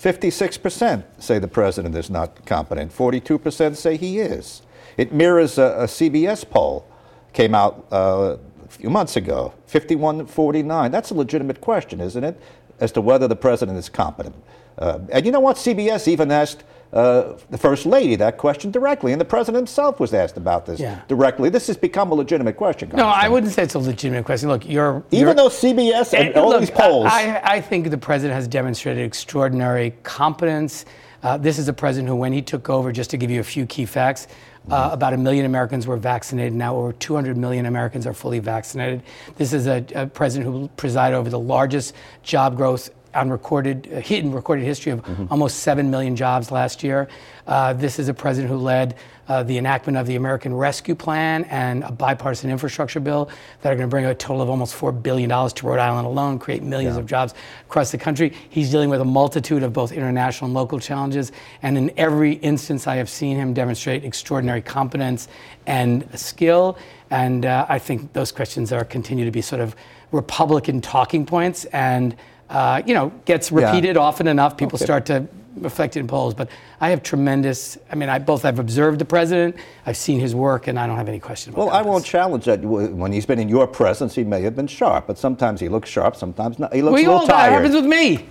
56% 0.00 1.04
say 1.18 1.38
the 1.38 1.46
president 1.46 1.94
is 1.94 2.10
not 2.10 2.44
competent. 2.44 2.90
42% 2.90 3.76
say 3.76 3.96
he 3.96 4.18
is. 4.18 4.62
It 4.96 5.12
mirrors 5.12 5.58
a, 5.58 5.76
a 5.78 5.84
CBS 5.84 6.48
poll 6.48 6.84
came 7.32 7.54
out 7.54 7.86
uh, 7.92 8.36
few 8.72 8.90
months 8.90 9.16
ago. 9.16 9.52
51 9.66 10.26
49. 10.26 10.90
That's 10.90 11.10
a 11.10 11.14
legitimate 11.14 11.60
question, 11.60 12.00
isn't 12.00 12.24
it? 12.24 12.40
As 12.80 12.92
to 12.92 13.00
whether 13.00 13.28
the 13.28 13.36
president 13.36 13.78
is 13.78 13.88
competent. 13.88 14.34
Uh, 14.78 14.98
and 15.12 15.24
you 15.26 15.32
know 15.32 15.40
what? 15.40 15.56
CBS 15.56 16.08
even 16.08 16.30
asked 16.32 16.64
uh, 16.92 17.34
the 17.50 17.58
first 17.58 17.86
lady 17.86 18.16
that 18.16 18.36
question 18.38 18.70
directly, 18.70 19.12
and 19.12 19.20
the 19.20 19.24
president 19.24 19.56
himself 19.60 20.00
was 20.00 20.12
asked 20.12 20.36
about 20.36 20.66
this 20.66 20.80
Yeah. 20.80 21.00
directly. 21.08 21.48
This 21.48 21.66
has 21.68 21.76
become 21.76 22.10
a 22.10 22.14
legitimate 22.14 22.56
question. 22.56 22.90
No, 22.94 23.06
I 23.06 23.28
wouldn't 23.28 23.52
say 23.52 23.62
it's 23.62 23.74
a 23.74 23.78
legitimate 23.78 24.24
question. 24.24 24.48
Look, 24.48 24.68
you're 24.68 25.02
Even 25.10 25.20
you're- 25.28 25.34
though 25.34 25.48
CBS 25.48 26.12
and 26.14 26.34
Eh, 26.34 26.38
all 26.40 26.50
look, 26.50 26.60
these 26.60 26.70
polls. 26.70 27.06
I, 27.10 27.40
I 27.44 27.60
think 27.60 27.90
the 27.90 27.98
president 27.98 28.34
has 28.34 28.48
demonstrated 28.48 29.04
extraordinary 29.06 29.94
competence. 30.02 30.84
Uh, 31.22 31.36
this 31.38 31.58
is 31.58 31.68
a 31.68 31.72
president 31.72 32.08
who, 32.08 32.16
when 32.16 32.32
he 32.32 32.42
took 32.42 32.68
over, 32.68 32.90
just 32.92 33.08
to 33.10 33.16
give 33.16 33.30
you 33.30 33.40
a 33.40 33.44
few 33.44 33.64
key 33.64 33.84
facts, 33.86 34.26
uh, 34.70 34.90
about 34.92 35.12
a 35.12 35.16
million 35.16 35.44
Americans 35.44 35.86
were 35.86 35.96
vaccinated. 35.96 36.52
Now 36.52 36.76
over 36.76 36.92
200 36.92 37.36
million 37.36 37.66
Americans 37.66 38.06
are 38.06 38.14
fully 38.14 38.38
vaccinated. 38.38 39.02
This 39.36 39.52
is 39.52 39.66
a, 39.66 39.84
a 39.94 40.06
president 40.06 40.50
who 40.50 40.68
presided 40.76 41.16
over 41.16 41.30
the 41.30 41.38
largest 41.38 41.94
job 42.22 42.56
growth 42.56 42.90
on 43.14 43.28
recorded, 43.28 43.88
uh, 43.92 44.00
hidden 44.00 44.32
recorded 44.32 44.64
history 44.64 44.92
of 44.92 45.02
Mm-hmm. 45.02 45.26
almost 45.30 45.58
7 45.58 45.90
million 45.90 46.16
jobs 46.16 46.50
last 46.50 46.82
year. 46.82 47.08
Uh, 47.46 47.72
this 47.72 47.98
is 47.98 48.08
a 48.08 48.14
president 48.14 48.50
who 48.50 48.58
led 48.58 48.94
uh, 49.28 49.42
the 49.42 49.56
enactment 49.56 49.96
of 49.96 50.06
the 50.06 50.16
American 50.16 50.52
Rescue 50.54 50.94
Plan 50.94 51.44
and 51.44 51.84
a 51.84 51.92
bipartisan 51.92 52.50
infrastructure 52.50 53.00
bill 53.00 53.30
that 53.60 53.72
are 53.72 53.76
going 53.76 53.88
to 53.88 53.90
bring 53.90 54.04
a 54.04 54.14
total 54.14 54.42
of 54.42 54.50
almost 54.50 54.74
$4 54.74 55.02
billion 55.02 55.28
to 55.28 55.66
Rhode 55.66 55.78
Island 55.78 56.06
alone, 56.06 56.38
create 56.38 56.62
millions 56.62 56.96
of 56.96 57.06
jobs 57.06 57.34
across 57.66 57.90
the 57.92 57.98
country. 57.98 58.32
He's 58.50 58.70
dealing 58.70 58.90
with 58.90 59.00
a 59.00 59.04
multitude 59.04 59.62
of 59.62 59.72
both 59.72 59.92
international 59.92 60.46
and 60.46 60.54
local 60.54 60.78
challenges. 60.78 61.32
And 61.62 61.78
in 61.78 61.92
every 61.96 62.34
instance, 62.34 62.86
I 62.86 62.96
have 62.96 63.08
seen 63.08 63.36
him 63.36 63.54
demonstrate 63.54 64.04
extraordinary 64.04 64.62
competence 64.62 65.28
and 65.66 66.06
skill. 66.18 66.76
And 67.10 67.46
uh, 67.46 67.66
I 67.68 67.78
think 67.78 68.12
those 68.12 68.32
questions 68.32 68.72
are 68.72 68.84
continue 68.84 69.24
to 69.24 69.30
be 69.30 69.42
sort 69.42 69.60
of 69.60 69.76
Republican 70.10 70.80
talking 70.80 71.24
points. 71.24 71.64
And 71.66 72.16
uh, 72.50 72.82
you 72.84 72.92
know, 72.92 73.10
gets 73.24 73.50
repeated 73.50 73.96
often 73.96 74.26
enough, 74.26 74.58
people 74.58 74.76
Okay. 74.76 74.84
start 74.84 75.06
to 75.06 75.26
reflect 75.56 75.96
it 75.96 76.00
in 76.00 76.06
polls. 76.06 76.34
But 76.34 76.48
I 76.80 76.90
have 76.90 77.02
tremendous. 77.02 77.78
I 77.90 77.94
mean, 77.94 78.08
I 78.08 78.18
both 78.18 78.44
I've 78.44 78.58
observed 78.58 78.98
the 78.98 79.04
president, 79.04 79.56
I've 79.86 79.96
seen 79.96 80.20
his 80.20 80.34
work, 80.34 80.66
and 80.66 80.78
I 80.78 80.86
don't 80.86 80.96
have 80.96 81.08
any 81.08 81.20
question 81.20 81.52
about. 81.52 81.66
Well, 81.66 81.74
I 81.74 81.82
won't 81.82 82.04
challenge 82.04 82.44
that. 82.46 82.60
When 82.60 83.12
he's 83.12 83.26
been 83.26 83.38
in 83.38 83.48
your 83.48 83.66
presence, 83.66 84.14
he 84.14 84.24
may 84.24 84.42
have 84.42 84.56
been 84.56 84.66
sharp, 84.66 85.06
but 85.06 85.18
sometimes 85.18 85.60
he 85.60 85.68
looks 85.68 85.88
sharp, 85.88 86.16
sometimes 86.16 86.58
not. 86.58 86.72
He 86.74 86.82
looks 86.82 86.94
We 86.94 87.04
a 87.04 87.08
little 87.08 87.20
all 87.20 87.26
that 87.26 87.52
happens 87.52 87.74
with 87.74 87.86
me. 87.86 88.26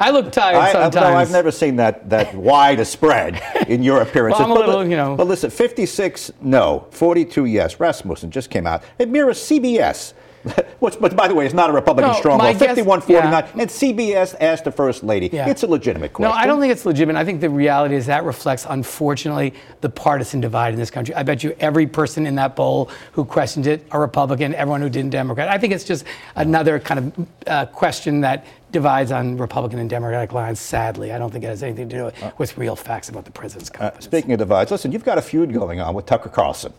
I 0.00 0.10
look 0.10 0.32
tired 0.32 0.56
I, 0.56 0.68
I- 0.68 0.72
sometimes. 0.72 0.94
no, 0.94 1.14
I've 1.14 1.30
never 1.30 1.50
seen 1.50 1.76
that 1.76 2.10
that 2.10 2.34
wide 2.50 2.80
a 2.80 2.84
spread 2.84 3.40
in 3.68 3.82
your 3.82 4.00
appearances. 4.02 4.40
Well, 4.40 4.50
I'm 4.50 4.56
a 4.56 4.60
but, 4.60 4.66
little, 4.68 4.86
you 4.88 4.96
know- 4.96 5.16
but 5.16 5.26
listen, 5.28 5.50
56 5.50 6.32
no, 6.40 6.86
42 6.90 7.44
yes. 7.44 7.78
Rasmussen 7.78 8.30
just 8.30 8.50
came 8.50 8.66
out. 8.66 8.82
It 8.98 9.08
mirrors 9.10 9.38
CBS. 9.38 10.14
Which, 10.80 10.98
but 10.98 11.14
by 11.14 11.28
the 11.28 11.34
way, 11.34 11.44
it's 11.46 11.54
not 11.54 11.70
a 11.70 11.72
Republican 11.72 12.12
No, 12.12 12.18
stronghold. 12.18 12.42
my 12.54 12.58
guess- 12.58 12.70
51 12.76 13.00
49. 13.02 13.32
yeah. 13.32 13.48
And 13.62 13.70
CBS 13.70 14.34
asked 14.40 14.64
the 14.64 14.72
First 14.72 15.04
Lady. 15.04 15.30
Yeah. 15.32 15.48
It's 15.48 15.62
a 15.62 15.66
legitimate 15.68 16.12
question. 16.12 16.34
No. 16.34 16.36
I 16.36 16.46
don't 16.46 16.60
think 16.60 16.72
it's 16.72 16.84
legitimate. 16.84 17.16
I 17.18 17.24
think 17.24 17.40
the 17.40 17.48
reality 17.50 17.94
is 17.94 18.06
that 18.06 18.24
reflects, 18.24 18.66
unfortunately, 18.68 19.54
the 19.80 19.88
partisan 19.88 20.40
divide 20.40 20.72
in 20.74 20.80
this 20.80 20.90
country. 20.90 21.14
I 21.14 21.22
bet 21.22 21.44
you 21.44 21.54
every 21.60 21.86
person 21.86 22.26
in 22.26 22.34
that 22.36 22.56
poll 22.56 22.90
who 23.12 23.24
questioned 23.24 23.66
it 23.68 23.86
a 23.92 23.98
Republican, 24.00 24.54
everyone 24.56 24.80
who 24.80 24.90
didn't 24.90 25.10
Democrat. 25.10 25.48
I 25.48 25.58
think 25.58 25.72
it's 25.72 25.84
just 25.84 26.04
another 26.34 26.80
kind 26.80 26.98
of 27.18 27.28
uh, 27.46 27.66
question 27.66 28.20
that 28.22 28.44
divides 28.72 29.12
on 29.12 29.36
Republican 29.36 29.78
and 29.78 29.88
Democratic 29.88 30.32
lines. 30.32 30.58
Sadly, 30.58 31.12
I 31.12 31.18
don't 31.18 31.30
think 31.30 31.44
it 31.44 31.48
has 31.48 31.62
anything 31.62 31.88
to 31.90 31.96
do 31.96 32.04
with, 32.06 32.38
with 32.38 32.58
real 32.58 32.74
facts 32.74 33.08
about 33.10 33.24
the 33.26 33.30
president's 33.30 33.70
competence. 33.70 34.06
Uh, 34.06 34.08
Speaking 34.08 34.32
of 34.32 34.38
divides, 34.40 34.70
listen, 34.70 34.90
you've 34.92 35.04
got 35.04 35.18
a 35.18 35.22
feud 35.22 35.52
going 35.52 35.78
on 35.80 35.94
with 35.94 36.06
Tucker 36.06 36.30
Carlson. 36.30 36.72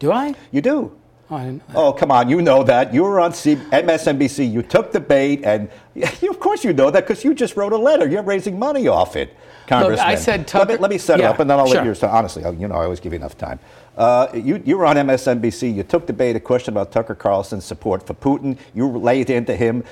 do 0.00 0.10
I? 0.10 0.34
You 0.50 0.60
do. 0.62 0.96
Oh, 1.30 1.36
I. 1.36 1.60
Oh, 1.74 1.92
come 1.92 2.10
on. 2.10 2.28
You 2.28 2.40
know 2.40 2.62
that. 2.64 2.94
You 2.94 3.02
were 3.02 3.20
on 3.20 3.32
C- 3.34 3.56
MSNBC. 3.56 4.50
You 4.50 4.62
took 4.62 4.92
the 4.92 5.00
bait, 5.00 5.44
and 5.44 5.68
you, 5.94 6.04
of 6.30 6.40
course 6.40 6.64
you 6.64 6.72
know 6.72 6.90
that 6.90 7.06
because 7.06 7.24
you 7.24 7.34
just 7.34 7.56
wrote 7.56 7.72
a 7.72 7.76
letter. 7.76 8.08
You're 8.08 8.22
raising 8.22 8.58
money 8.58 8.88
off 8.88 9.14
it, 9.16 9.36
Congressman. 9.66 10.06
I 10.08 10.14
said 10.14 10.40
Let 10.40 10.48
Tucker- 10.48 10.72
me, 10.72 10.78
let 10.78 10.90
me 10.90 10.98
set 10.98 11.20
it 11.20 11.24
up, 11.26 11.38
and 11.40 11.50
then 11.50 11.58
I'll 11.58 11.66
sure. 11.66 11.76
let 11.76 11.84
you. 11.84 11.94
So 11.94 12.08
honestly, 12.08 12.42
you 12.58 12.68
know, 12.68 12.74
I 12.76 12.84
always 12.84 13.00
give 13.00 13.12
you 13.12 13.18
enough 13.18 13.36
time. 13.36 13.58
Uh, 13.96 14.28
you, 14.32 14.62
you 14.64 14.78
were 14.78 14.86
on 14.86 14.96
MSNBC. 14.96 15.74
You 15.74 15.82
took 15.82 16.06
the 16.06 16.12
bait, 16.12 16.36
a 16.36 16.40
question 16.40 16.72
about 16.72 16.92
Tucker 16.92 17.14
Carlson's 17.16 17.64
support 17.64 18.06
for 18.06 18.14
Putin. 18.14 18.56
You 18.74 18.86
laid 18.88 19.28
into 19.28 19.54
him. 19.56 19.84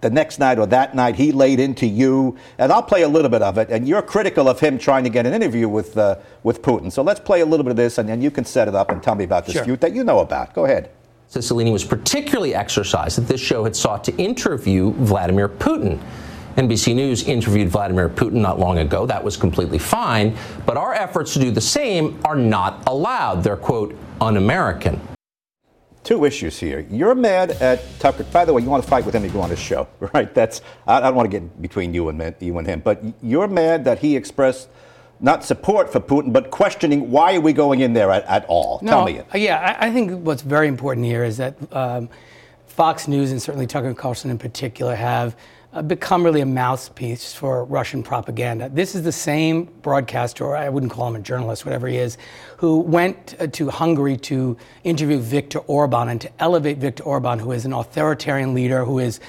The 0.00 0.10
next 0.10 0.38
night 0.38 0.58
or 0.58 0.66
that 0.66 0.94
night, 0.94 1.16
he 1.16 1.30
laid 1.30 1.60
into 1.60 1.86
you, 1.86 2.36
and 2.56 2.72
I'll 2.72 2.82
play 2.82 3.02
a 3.02 3.08
little 3.08 3.28
bit 3.28 3.42
of 3.42 3.58
it. 3.58 3.68
And 3.70 3.86
you're 3.86 4.00
critical 4.00 4.48
of 4.48 4.58
him 4.58 4.78
trying 4.78 5.04
to 5.04 5.10
get 5.10 5.26
an 5.26 5.34
interview 5.34 5.68
with 5.68 5.96
uh, 5.98 6.16
with 6.42 6.62
Putin. 6.62 6.90
So 6.90 7.02
let's 7.02 7.20
play 7.20 7.42
a 7.42 7.46
little 7.46 7.64
bit 7.64 7.70
of 7.72 7.76
this, 7.76 7.98
and 7.98 8.08
then 8.08 8.22
you 8.22 8.30
can 8.30 8.44
set 8.44 8.66
it 8.68 8.74
up 8.74 8.90
and 8.90 9.02
tell 9.02 9.14
me 9.14 9.24
about 9.24 9.44
this 9.44 9.54
Sure. 9.56 9.64
feud 9.64 9.80
that 9.80 9.92
you 9.94 10.02
know 10.04 10.20
about. 10.20 10.54
Go 10.54 10.64
ahead. 10.64 10.90
Cicilline 11.30 11.70
was 11.70 11.84
particularly 11.84 12.54
exercised 12.54 13.16
that 13.18 13.28
this 13.28 13.40
show 13.40 13.62
had 13.64 13.76
sought 13.76 14.02
to 14.04 14.16
interview 14.16 14.92
Vladimir 14.94 15.48
Putin. 15.48 16.00
NBC 16.56 16.94
News 16.94 17.22
interviewed 17.28 17.68
Vladimir 17.68 18.08
Putin 18.08 18.40
not 18.40 18.58
long 18.58 18.78
ago. 18.78 19.06
That 19.06 19.22
was 19.22 19.36
completely 19.36 19.78
fine. 19.78 20.36
But 20.66 20.76
our 20.76 20.92
efforts 20.92 21.32
to 21.34 21.38
do 21.38 21.50
the 21.52 21.60
same 21.60 22.18
are 22.24 22.34
not 22.34 22.82
allowed. 22.88 23.44
They're, 23.44 23.56
quote, 23.56 23.94
un 24.20 24.36
American. 24.36 25.00
Two 26.04 26.24
issues 26.24 26.58
here. 26.58 26.86
You're 26.90 27.14
mad 27.14 27.50
at 27.52 27.82
Tucker. 27.98 28.24
By 28.24 28.44
the 28.44 28.52
way, 28.52 28.62
you 28.62 28.68
want 28.68 28.82
to 28.82 28.88
fight 28.88 29.04
with 29.04 29.14
him, 29.14 29.24
you 29.24 29.30
go 29.30 29.40
on 29.40 29.50
his 29.50 29.58
show, 29.58 29.88
right? 30.14 30.32
That's 30.34 30.62
I, 30.86 30.96
I 30.96 31.00
don't 31.00 31.14
want 31.14 31.30
to 31.30 31.40
get 31.40 31.62
between 31.62 31.94
you 31.94 32.08
and 32.08 32.34
you 32.40 32.58
and 32.58 32.66
him, 32.66 32.80
but 32.80 33.02
you're 33.22 33.48
mad 33.48 33.84
that 33.84 33.98
he 33.98 34.16
expressed 34.16 34.68
not 35.22 35.44
support 35.44 35.92
for 35.92 36.00
Putin, 36.00 36.32
but 36.32 36.50
questioning 36.50 37.10
why 37.10 37.36
are 37.36 37.40
we 37.40 37.52
going 37.52 37.80
in 37.80 37.92
there 37.92 38.10
at, 38.10 38.24
at 38.24 38.46
all? 38.46 38.78
Tell 38.80 39.04
me 39.04 39.18
it. 39.18 39.26
Yeah, 39.34 39.76
I, 39.78 39.88
I 39.88 39.92
think 39.92 40.24
what's 40.24 40.42
very 40.42 40.66
important 40.66 41.04
here 41.04 41.24
is 41.24 41.36
that 41.36 41.56
um, 41.74 42.08
Fox 42.66 43.06
News 43.06 43.30
and 43.30 43.40
certainly 43.40 43.66
Tucker 43.66 43.92
Carlson 43.92 44.30
in 44.30 44.38
particular 44.38 44.94
have 44.94 45.36
uh, 45.72 45.82
become 45.82 46.24
really 46.24 46.40
a 46.40 46.46
mouthpiece 46.46 47.32
for 47.32 47.64
Russian 47.64 48.02
propaganda. 48.02 48.68
This 48.68 48.94
is 48.94 49.02
the 49.02 49.12
same 49.12 49.64
broadcaster, 49.82 50.44
or 50.44 50.56
I 50.56 50.68
wouldn't 50.68 50.90
call 50.90 51.08
him 51.08 51.16
a 51.16 51.20
journalist, 51.20 51.64
whatever 51.64 51.86
he 51.86 51.96
is, 51.96 52.18
who 52.56 52.80
went 52.80 53.36
uh, 53.38 53.46
to 53.46 53.70
Hungary 53.70 54.16
to 54.18 54.56
interview 54.82 55.18
Viktor 55.18 55.60
Orban 55.60 56.08
and 56.08 56.20
to 56.20 56.30
elevate 56.40 56.78
Viktor 56.78 57.04
Orban, 57.04 57.38
who 57.38 57.52
is 57.52 57.64
an 57.64 57.72
authoritarian 57.72 58.52
leader, 58.52 58.84
who 58.84 58.98
is 58.98 59.20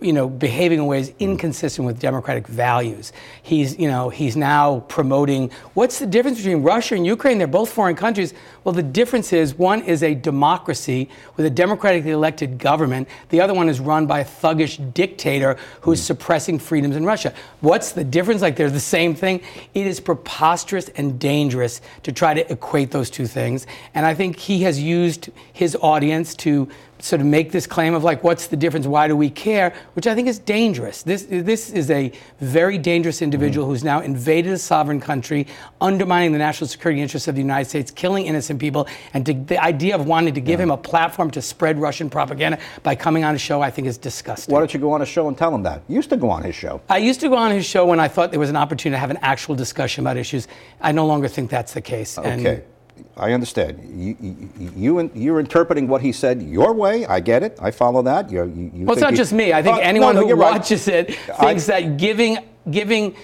you 0.00 0.12
know, 0.12 0.28
behaving 0.28 0.78
in 0.80 0.86
ways 0.86 1.12
inconsistent 1.18 1.86
with 1.86 1.98
democratic 1.98 2.46
values. 2.46 3.12
He's, 3.42 3.78
you 3.78 3.88
know, 3.88 4.10
he's 4.10 4.36
now 4.36 4.80
promoting 4.88 5.50
what's 5.74 5.98
the 5.98 6.06
difference 6.06 6.38
between 6.38 6.62
Russia 6.62 6.94
and 6.94 7.06
Ukraine? 7.06 7.38
They're 7.38 7.46
both 7.46 7.72
foreign 7.72 7.96
countries. 7.96 8.34
Well, 8.64 8.74
the 8.74 8.82
difference 8.82 9.32
is 9.32 9.54
one 9.54 9.82
is 9.82 10.02
a 10.02 10.14
democracy 10.14 11.08
with 11.36 11.46
a 11.46 11.50
democratically 11.50 12.10
elected 12.10 12.58
government. 12.58 13.08
The 13.30 13.40
other 13.40 13.54
one 13.54 13.68
is 13.68 13.80
run 13.80 14.06
by 14.06 14.20
a 14.20 14.24
thuggish 14.24 14.92
dictator 14.92 15.56
who 15.80 15.92
is 15.92 16.00
hmm. 16.00 16.06
suppressing 16.06 16.58
freedoms 16.58 16.96
in 16.96 17.04
Russia. 17.04 17.32
What's 17.60 17.92
the 17.92 18.04
difference? 18.04 18.42
Like 18.42 18.56
they're 18.56 18.70
the 18.70 18.80
same 18.80 19.14
thing. 19.14 19.40
It 19.74 19.86
is 19.86 20.00
preposterous 20.00 20.88
and 20.90 21.18
dangerous 21.18 21.80
to 22.02 22.12
try 22.12 22.34
to 22.34 22.52
equate 22.52 22.90
those 22.90 23.08
two 23.08 23.26
things. 23.26 23.66
And 23.94 24.04
I 24.04 24.14
think 24.14 24.38
he 24.38 24.62
has 24.64 24.80
used 24.80 25.30
his 25.52 25.76
audience 25.80 26.34
to 26.36 26.68
sort 26.98 27.20
of 27.20 27.26
make 27.26 27.52
this 27.52 27.66
claim 27.66 27.94
of 27.94 28.04
like, 28.04 28.24
what's 28.24 28.46
the 28.46 28.56
difference? 28.56 28.86
Why 28.86 29.08
do 29.08 29.16
we 29.16 29.30
care? 29.30 29.74
Which 29.94 30.06
I 30.06 30.14
think 30.14 30.28
is 30.28 30.38
dangerous. 30.38 31.02
This, 31.02 31.26
this 31.28 31.70
is 31.70 31.90
a 31.90 32.12
very 32.40 32.78
dangerous 32.78 33.22
individual 33.22 33.66
mm-hmm. 33.66 33.72
who's 33.72 33.84
now 33.84 34.00
invaded 34.00 34.52
a 34.52 34.58
sovereign 34.58 35.00
country, 35.00 35.46
undermining 35.80 36.32
the 36.32 36.38
national 36.38 36.68
security 36.68 37.00
interests 37.00 37.28
of 37.28 37.34
the 37.34 37.40
United 37.40 37.68
States, 37.68 37.90
killing 37.90 38.26
innocent 38.26 38.60
people. 38.60 38.88
And 39.14 39.26
to, 39.26 39.34
the 39.34 39.62
idea 39.62 39.94
of 39.94 40.06
wanting 40.06 40.34
to 40.34 40.40
give 40.40 40.58
yeah. 40.58 40.64
him 40.64 40.70
a 40.70 40.76
platform 40.76 41.30
to 41.32 41.42
spread 41.42 41.78
Russian 41.78 42.10
propaganda 42.10 42.58
by 42.82 42.94
coming 42.94 43.24
on 43.24 43.34
a 43.34 43.38
show, 43.38 43.60
I 43.60 43.70
think 43.70 43.88
is 43.88 43.98
disgusting. 43.98 44.52
Why 44.52 44.60
don't 44.60 44.72
you 44.72 44.80
go 44.80 44.92
on 44.92 45.02
a 45.02 45.06
show 45.06 45.28
and 45.28 45.36
tell 45.36 45.54
him 45.54 45.62
that? 45.64 45.82
You 45.88 45.96
used 45.96 46.10
to 46.10 46.16
go 46.16 46.30
on 46.30 46.42
his 46.42 46.54
show. 46.54 46.80
I 46.88 46.98
used 46.98 47.20
to 47.20 47.28
go 47.28 47.36
on 47.36 47.50
his 47.50 47.66
show 47.66 47.86
when 47.86 48.00
I 48.00 48.08
thought 48.08 48.30
there 48.30 48.40
was 48.40 48.50
an 48.50 48.56
opportunity 48.56 48.96
to 48.96 49.00
have 49.00 49.10
an 49.10 49.18
actual 49.22 49.54
discussion 49.54 50.04
about 50.04 50.16
issues. 50.16 50.48
I 50.80 50.92
no 50.92 51.06
longer 51.06 51.28
think 51.28 51.50
that's 51.50 51.74
the 51.74 51.80
case. 51.80 52.18
Okay. 52.18 52.30
And 52.30 52.62
I 53.16 53.32
understand. 53.32 53.80
You, 53.98 54.16
you, 54.76 55.10
you, 55.14 55.34
are 55.34 55.40
interpreting 55.40 55.88
what 55.88 56.02
he 56.02 56.12
said 56.12 56.42
your 56.42 56.74
way. 56.74 57.06
I 57.06 57.20
get 57.20 57.42
it. 57.42 57.58
I 57.60 57.70
follow 57.70 58.02
that. 58.02 58.30
You, 58.30 58.44
you, 58.44 58.84
well, 58.84 58.92
it's 58.92 59.02
not 59.02 59.14
just 59.14 59.32
me. 59.32 59.52
I 59.54 59.62
think 59.62 59.78
uh, 59.78 59.80
anyone 59.80 60.14
no, 60.14 60.20
no, 60.20 60.28
who 60.28 60.36
watches 60.36 60.86
right. 60.86 61.08
it 61.08 61.14
thinks 61.40 61.68
I, 61.68 61.80
that 61.80 61.96
giving, 61.96 62.38
giving, 62.70 63.16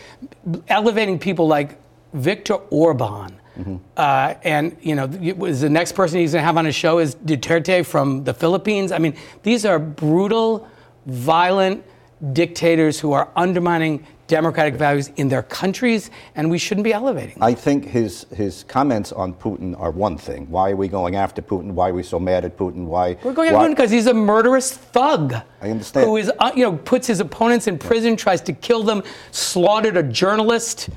elevating 0.68 1.18
people 1.18 1.46
like 1.46 1.78
Viktor 2.14 2.54
Orban, 2.70 3.38
mm-hmm. 3.58 3.76
uh, 3.96 4.34
and 4.42 4.76
you 4.80 4.94
know, 4.94 5.06
was 5.36 5.60
the 5.60 5.70
next 5.70 5.92
person 5.92 6.20
he's 6.20 6.32
going 6.32 6.42
to 6.42 6.46
have 6.46 6.56
on 6.56 6.64
his 6.64 6.74
show 6.74 6.98
is 6.98 7.14
Duterte 7.14 7.84
from 7.84 8.24
the 8.24 8.32
Philippines. 8.32 8.92
I 8.92 8.98
mean, 8.98 9.14
these 9.42 9.66
are 9.66 9.78
brutal, 9.78 10.68
violent 11.04 11.84
dictators 12.32 13.00
who 13.00 13.12
are 13.12 13.28
undermining 13.36 14.06
democratic 14.32 14.76
values 14.76 15.10
in 15.16 15.28
their 15.28 15.42
countries, 15.42 16.10
and 16.36 16.50
we 16.50 16.56
shouldn't 16.56 16.84
be 16.84 16.92
elevating. 16.94 17.34
Them. 17.34 17.42
I 17.42 17.54
think 17.54 17.84
his 17.84 18.24
his 18.34 18.64
comments 18.66 19.12
on 19.12 19.34
Putin 19.34 19.78
are 19.78 19.90
one 19.90 20.16
thing. 20.16 20.48
Why 20.48 20.70
are 20.70 20.76
we 20.76 20.88
going 20.88 21.16
after 21.16 21.42
Putin? 21.42 21.72
Why 21.72 21.90
are 21.90 21.94
we 21.94 22.02
so 22.02 22.18
mad 22.18 22.46
at 22.46 22.56
Putin? 22.56 22.86
Why 22.86 23.18
we're 23.22 23.34
going 23.34 23.50
after 23.50 23.58
Putin 23.58 23.76
because 23.76 23.90
he's 23.90 24.06
a 24.06 24.14
murderous 24.14 24.72
thug. 24.72 25.34
I 25.60 25.68
understand. 25.70 26.06
Who 26.06 26.16
is 26.16 26.32
uh, 26.38 26.50
you 26.56 26.64
know 26.64 26.78
puts 26.78 27.06
his 27.06 27.20
opponents 27.20 27.66
in 27.66 27.78
prison, 27.78 28.16
tries 28.16 28.40
to 28.42 28.54
kill 28.54 28.82
them, 28.82 29.02
slaughtered 29.32 29.98
a 29.98 30.02
journalist. 30.02 30.88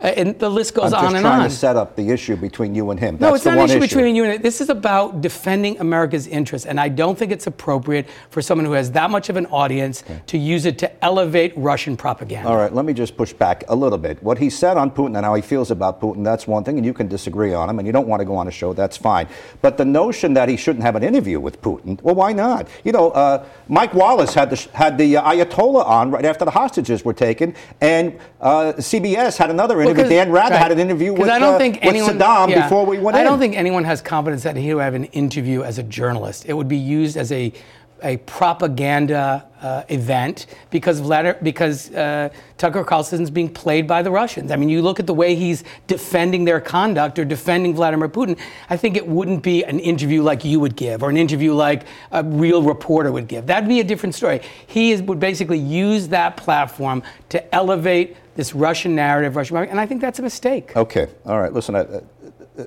Uh, 0.00 0.06
and 0.08 0.38
the 0.38 0.48
list 0.48 0.74
goes 0.74 0.92
on 0.92 0.92
and 0.92 1.02
on. 1.04 1.04
I'm 1.04 1.12
just 1.14 1.22
trying 1.22 1.48
to 1.48 1.54
set 1.54 1.76
up 1.76 1.96
the 1.96 2.10
issue 2.10 2.36
between 2.36 2.74
you 2.74 2.90
and 2.90 2.98
him. 2.98 3.16
That's 3.16 3.30
no, 3.30 3.34
it's 3.34 3.44
not 3.44 3.58
an 3.58 3.64
issue, 3.64 3.78
issue 3.78 3.96
between 3.96 4.16
you 4.16 4.24
and 4.24 4.34
him. 4.34 4.42
This 4.42 4.60
is 4.60 4.68
about 4.68 5.20
defending 5.20 5.78
America's 5.80 6.26
interests, 6.26 6.66
and 6.66 6.80
I 6.80 6.88
don't 6.88 7.16
think 7.16 7.32
it's 7.32 7.46
appropriate 7.46 8.06
for 8.30 8.42
someone 8.42 8.66
who 8.66 8.72
has 8.72 8.90
that 8.92 9.10
much 9.10 9.28
of 9.28 9.36
an 9.36 9.46
audience 9.46 10.02
okay. 10.02 10.20
to 10.26 10.38
use 10.38 10.66
it 10.66 10.78
to 10.78 11.04
elevate 11.04 11.52
Russian 11.56 11.96
propaganda. 11.96 12.48
All 12.48 12.56
right, 12.56 12.72
let 12.72 12.84
me 12.84 12.92
just 12.92 13.16
push 13.16 13.32
back 13.32 13.64
a 13.68 13.74
little 13.74 13.98
bit. 13.98 14.22
What 14.22 14.38
he 14.38 14.50
said 14.50 14.76
on 14.76 14.90
Putin 14.90 15.16
and 15.16 15.24
how 15.24 15.34
he 15.34 15.42
feels 15.42 15.70
about 15.70 16.00
Putin, 16.00 16.24
that's 16.24 16.46
one 16.46 16.64
thing, 16.64 16.76
and 16.76 16.84
you 16.84 16.94
can 16.94 17.08
disagree 17.08 17.54
on 17.54 17.70
him, 17.70 17.78
and 17.78 17.86
you 17.86 17.92
don't 17.92 18.08
want 18.08 18.20
to 18.20 18.24
go 18.24 18.36
on 18.36 18.48
a 18.48 18.50
show, 18.50 18.72
that's 18.72 18.96
fine. 18.96 19.28
But 19.62 19.76
the 19.76 19.84
notion 19.84 20.34
that 20.34 20.48
he 20.48 20.56
shouldn't 20.56 20.84
have 20.84 20.96
an 20.96 21.02
interview 21.02 21.40
with 21.40 21.62
Putin, 21.62 22.00
well, 22.02 22.14
why 22.14 22.32
not? 22.32 22.68
You 22.84 22.92
know, 22.92 23.10
uh, 23.10 23.44
Mike 23.68 23.94
Wallace 23.94 24.34
had 24.34 24.50
the, 24.50 24.68
had 24.76 24.98
the 24.98 25.16
uh, 25.16 25.32
Ayatollah 25.32 25.86
on 25.86 26.10
right 26.10 26.24
after 26.24 26.44
the 26.44 26.50
hostages 26.50 27.04
were 27.04 27.12
taken, 27.12 27.54
and 27.80 28.18
uh, 28.40 28.74
CBS 28.76 29.36
had 29.36 29.50
another 29.50 29.80
interview. 29.80 29.93
Well, 29.93 29.93
Dan 29.94 30.30
Rather 30.30 30.54
right. 30.54 30.62
had 30.62 30.72
an 30.72 30.78
interview 30.78 31.12
with, 31.12 31.28
I 31.28 31.38
don't 31.38 31.54
uh, 31.54 31.58
think 31.58 31.78
anyone, 31.84 32.18
Saddam 32.18 32.50
yeah, 32.50 32.62
before 32.62 32.84
we 32.84 32.98
went 32.98 33.16
I 33.16 33.20
in. 33.20 33.26
I 33.26 33.30
don't 33.30 33.38
think 33.38 33.56
anyone 33.56 33.84
has 33.84 34.02
confidence 34.02 34.42
that 34.42 34.56
he 34.56 34.74
would 34.74 34.82
have 34.82 34.94
an 34.94 35.04
interview 35.06 35.62
as 35.62 35.78
a 35.78 35.82
journalist. 35.82 36.46
It 36.46 36.54
would 36.54 36.68
be 36.68 36.76
used 36.76 37.16
as 37.16 37.30
a 37.32 37.52
a 38.04 38.18
propaganda 38.18 39.48
uh, 39.62 39.82
event 39.88 40.46
because 40.70 41.00
Vladimir, 41.00 41.38
because 41.42 41.90
uh, 41.92 42.28
Tucker 42.58 42.84
Carlson 42.84 43.22
is 43.22 43.30
being 43.30 43.48
played 43.48 43.86
by 43.86 44.02
the 44.02 44.10
Russians. 44.10 44.50
I 44.50 44.56
mean, 44.56 44.68
you 44.68 44.82
look 44.82 45.00
at 45.00 45.06
the 45.06 45.14
way 45.14 45.34
he's 45.34 45.64
defending 45.86 46.44
their 46.44 46.60
conduct 46.60 47.18
or 47.18 47.24
defending 47.24 47.74
Vladimir 47.74 48.08
Putin. 48.08 48.38
I 48.68 48.76
think 48.76 48.96
it 48.96 49.06
wouldn't 49.06 49.42
be 49.42 49.64
an 49.64 49.80
interview 49.80 50.22
like 50.22 50.44
you 50.44 50.60
would 50.60 50.76
give 50.76 51.02
or 51.02 51.08
an 51.08 51.16
interview 51.16 51.54
like 51.54 51.84
a 52.12 52.22
real 52.22 52.62
reporter 52.62 53.10
would 53.10 53.26
give. 53.26 53.46
That'd 53.46 53.68
be 53.68 53.80
a 53.80 53.84
different 53.84 54.14
story. 54.14 54.42
He 54.66 54.92
is, 54.92 55.00
would 55.02 55.20
basically 55.20 55.58
use 55.58 56.08
that 56.08 56.36
platform 56.36 57.02
to 57.30 57.54
elevate 57.54 58.16
this 58.36 58.54
Russian 58.54 58.94
narrative, 58.94 59.36
Russian, 59.36 59.56
and 59.56 59.80
I 59.80 59.86
think 59.86 60.00
that's 60.00 60.18
a 60.18 60.22
mistake. 60.22 60.76
Okay, 60.76 61.08
all 61.24 61.40
right. 61.40 61.52
Listen, 61.52 61.76
I, 61.76 61.86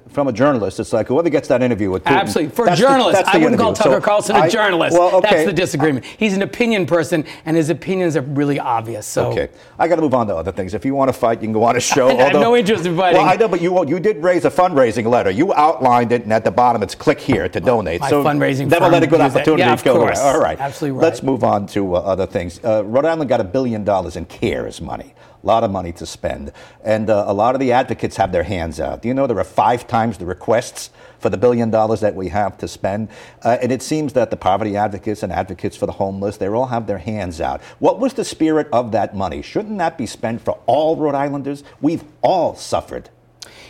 from 0.10 0.28
a 0.28 0.34
journalist, 0.34 0.80
it's 0.80 0.92
like 0.92 1.08
whoever 1.08 1.30
gets 1.30 1.48
that 1.48 1.64
interview 1.64 1.90
with 1.90 2.04
Putin. 2.04 2.20
Absolutely. 2.20 2.56
For 2.56 2.68
a 2.68 2.76
journalist, 2.76 3.24
I 3.24 3.38
wouldn't 3.38 3.54
interview. 3.54 3.58
call 3.58 3.74
Tucker 3.74 3.90
so 3.92 4.02
Carlson 4.02 4.36
a 4.36 4.50
journalist. 4.50 4.98
well, 4.98 5.16
okay. 5.16 5.30
That's 5.30 5.46
the 5.46 5.54
disagreement. 5.54 6.06
He's 6.06 6.34
an 6.34 6.42
opinion 6.42 6.86
person, 6.86 7.24
and 7.46 7.56
his 7.56 7.70
opinions 7.70 8.18
are 8.18 8.22
really 8.22 8.60
obvious. 8.60 9.06
So. 9.06 9.32
Okay. 9.32 9.50
I 9.80 9.88
got 9.88 9.96
to 9.96 10.02
move 10.02 10.14
on 10.14 10.28
to 10.28 10.36
other 10.36 10.52
things. 10.52 10.74
If 10.74 10.84
you 10.84 10.94
want 10.94 11.08
to 11.10 11.14
fight, 11.14 11.42
you 11.42 11.46
can 11.46 11.54
go 11.54 11.64
on 11.64 11.78
a 11.78 11.80
show. 11.96 12.10
I 12.10 12.24
have 12.24 12.34
no 12.34 12.56
interest 12.56 12.86
in 12.86 12.98
fighting. 12.98 13.22
Well, 13.22 13.30
I 13.30 13.36
know, 13.36 13.48
but 13.48 13.62
you 13.62 13.86
you 13.88 14.00
did 14.00 14.18
raise 14.18 14.44
a 14.44 14.52
fundraising 14.52 15.06
letter. 15.06 15.32
You 15.32 15.54
outlined 15.54 16.12
it, 16.12 16.24
and 16.24 16.34
at 16.34 16.44
the 16.44 16.52
bottom 16.52 16.84
it's 16.84 16.96
click 16.96 17.20
here 17.20 17.48
to 17.48 17.60
donate. 17.62 18.02
My 18.02 18.10
so 18.10 18.24
fundraising 18.24 18.70
never 18.70 18.90
let 18.90 19.04
a 19.04 19.08
good 19.08 19.22
opportunity 19.22 19.62
yeah, 19.62 19.82
go 19.82 19.96
course. 19.96 20.20
away. 20.20 20.30
All 20.30 20.42
right. 20.42 20.60
Absolutely 20.60 20.98
right. 20.98 21.04
Let's 21.04 21.24
move 21.24 21.46
on 21.46 21.66
to 21.68 21.96
uh, 21.96 22.00
other 22.00 22.26
things. 22.26 22.60
Uh, 22.64 22.84
Rhode 22.84 23.06
Island 23.06 23.30
got 23.30 23.40
a 23.40 23.46
billion 23.46 23.86
dollars 23.86 24.18
in 24.18 24.26
CARES 24.26 24.82
money 24.82 25.14
a 25.44 25.48
lot 25.48 25.64
of 25.64 25.72
money 25.72 25.92
to 25.94 26.06
spend. 26.06 26.52
And 26.84 27.10
uh, 27.10 27.26
a 27.28 27.34
lot 27.34 27.56
of 27.56 27.60
the 27.60 27.72
advocates 27.72 28.18
have 28.18 28.32
their 28.32 28.44
hands 28.44 28.80
out. 28.80 29.02
Do 29.02 29.08
you 29.08 29.14
know 29.14 29.28
there 29.28 29.40
are 29.40 29.44
five 29.44 29.88
times 29.88 30.18
the 30.18 30.26
requests 30.26 30.90
for 31.20 31.30
the 31.30 31.38
billion 31.38 31.70
dollars 31.70 32.02
that 32.02 32.16
we 32.16 32.30
have 32.30 32.58
to 32.60 32.68
spend? 32.68 33.10
Uh, 33.44 33.58
and 33.62 33.72
it 33.72 33.82
seems 33.82 34.14
that 34.14 34.30
the 34.30 34.38
poverty 34.38 34.76
advocates 34.76 35.24
and 35.24 35.32
advocates 35.32 35.78
for 35.78 35.86
the 35.86 35.94
homeless, 35.94 36.38
they 36.38 36.48
all 36.48 36.68
have 36.68 36.88
their 36.88 36.98
hands 36.98 37.42
out. 37.42 37.62
What 37.80 38.00
was 38.00 38.14
the 38.14 38.26
spirit 38.26 38.68
of 38.72 38.92
that 38.92 39.16
money? 39.16 39.42
Shouldn't 39.42 39.78
that 39.78 39.98
be 39.98 40.06
spent 40.06 40.42
for 40.42 40.60
all 40.66 40.96
Rhode 40.96 41.16
Islanders? 41.16 41.64
We've 41.82 42.04
all 42.22 42.56
suffered. 42.56 43.10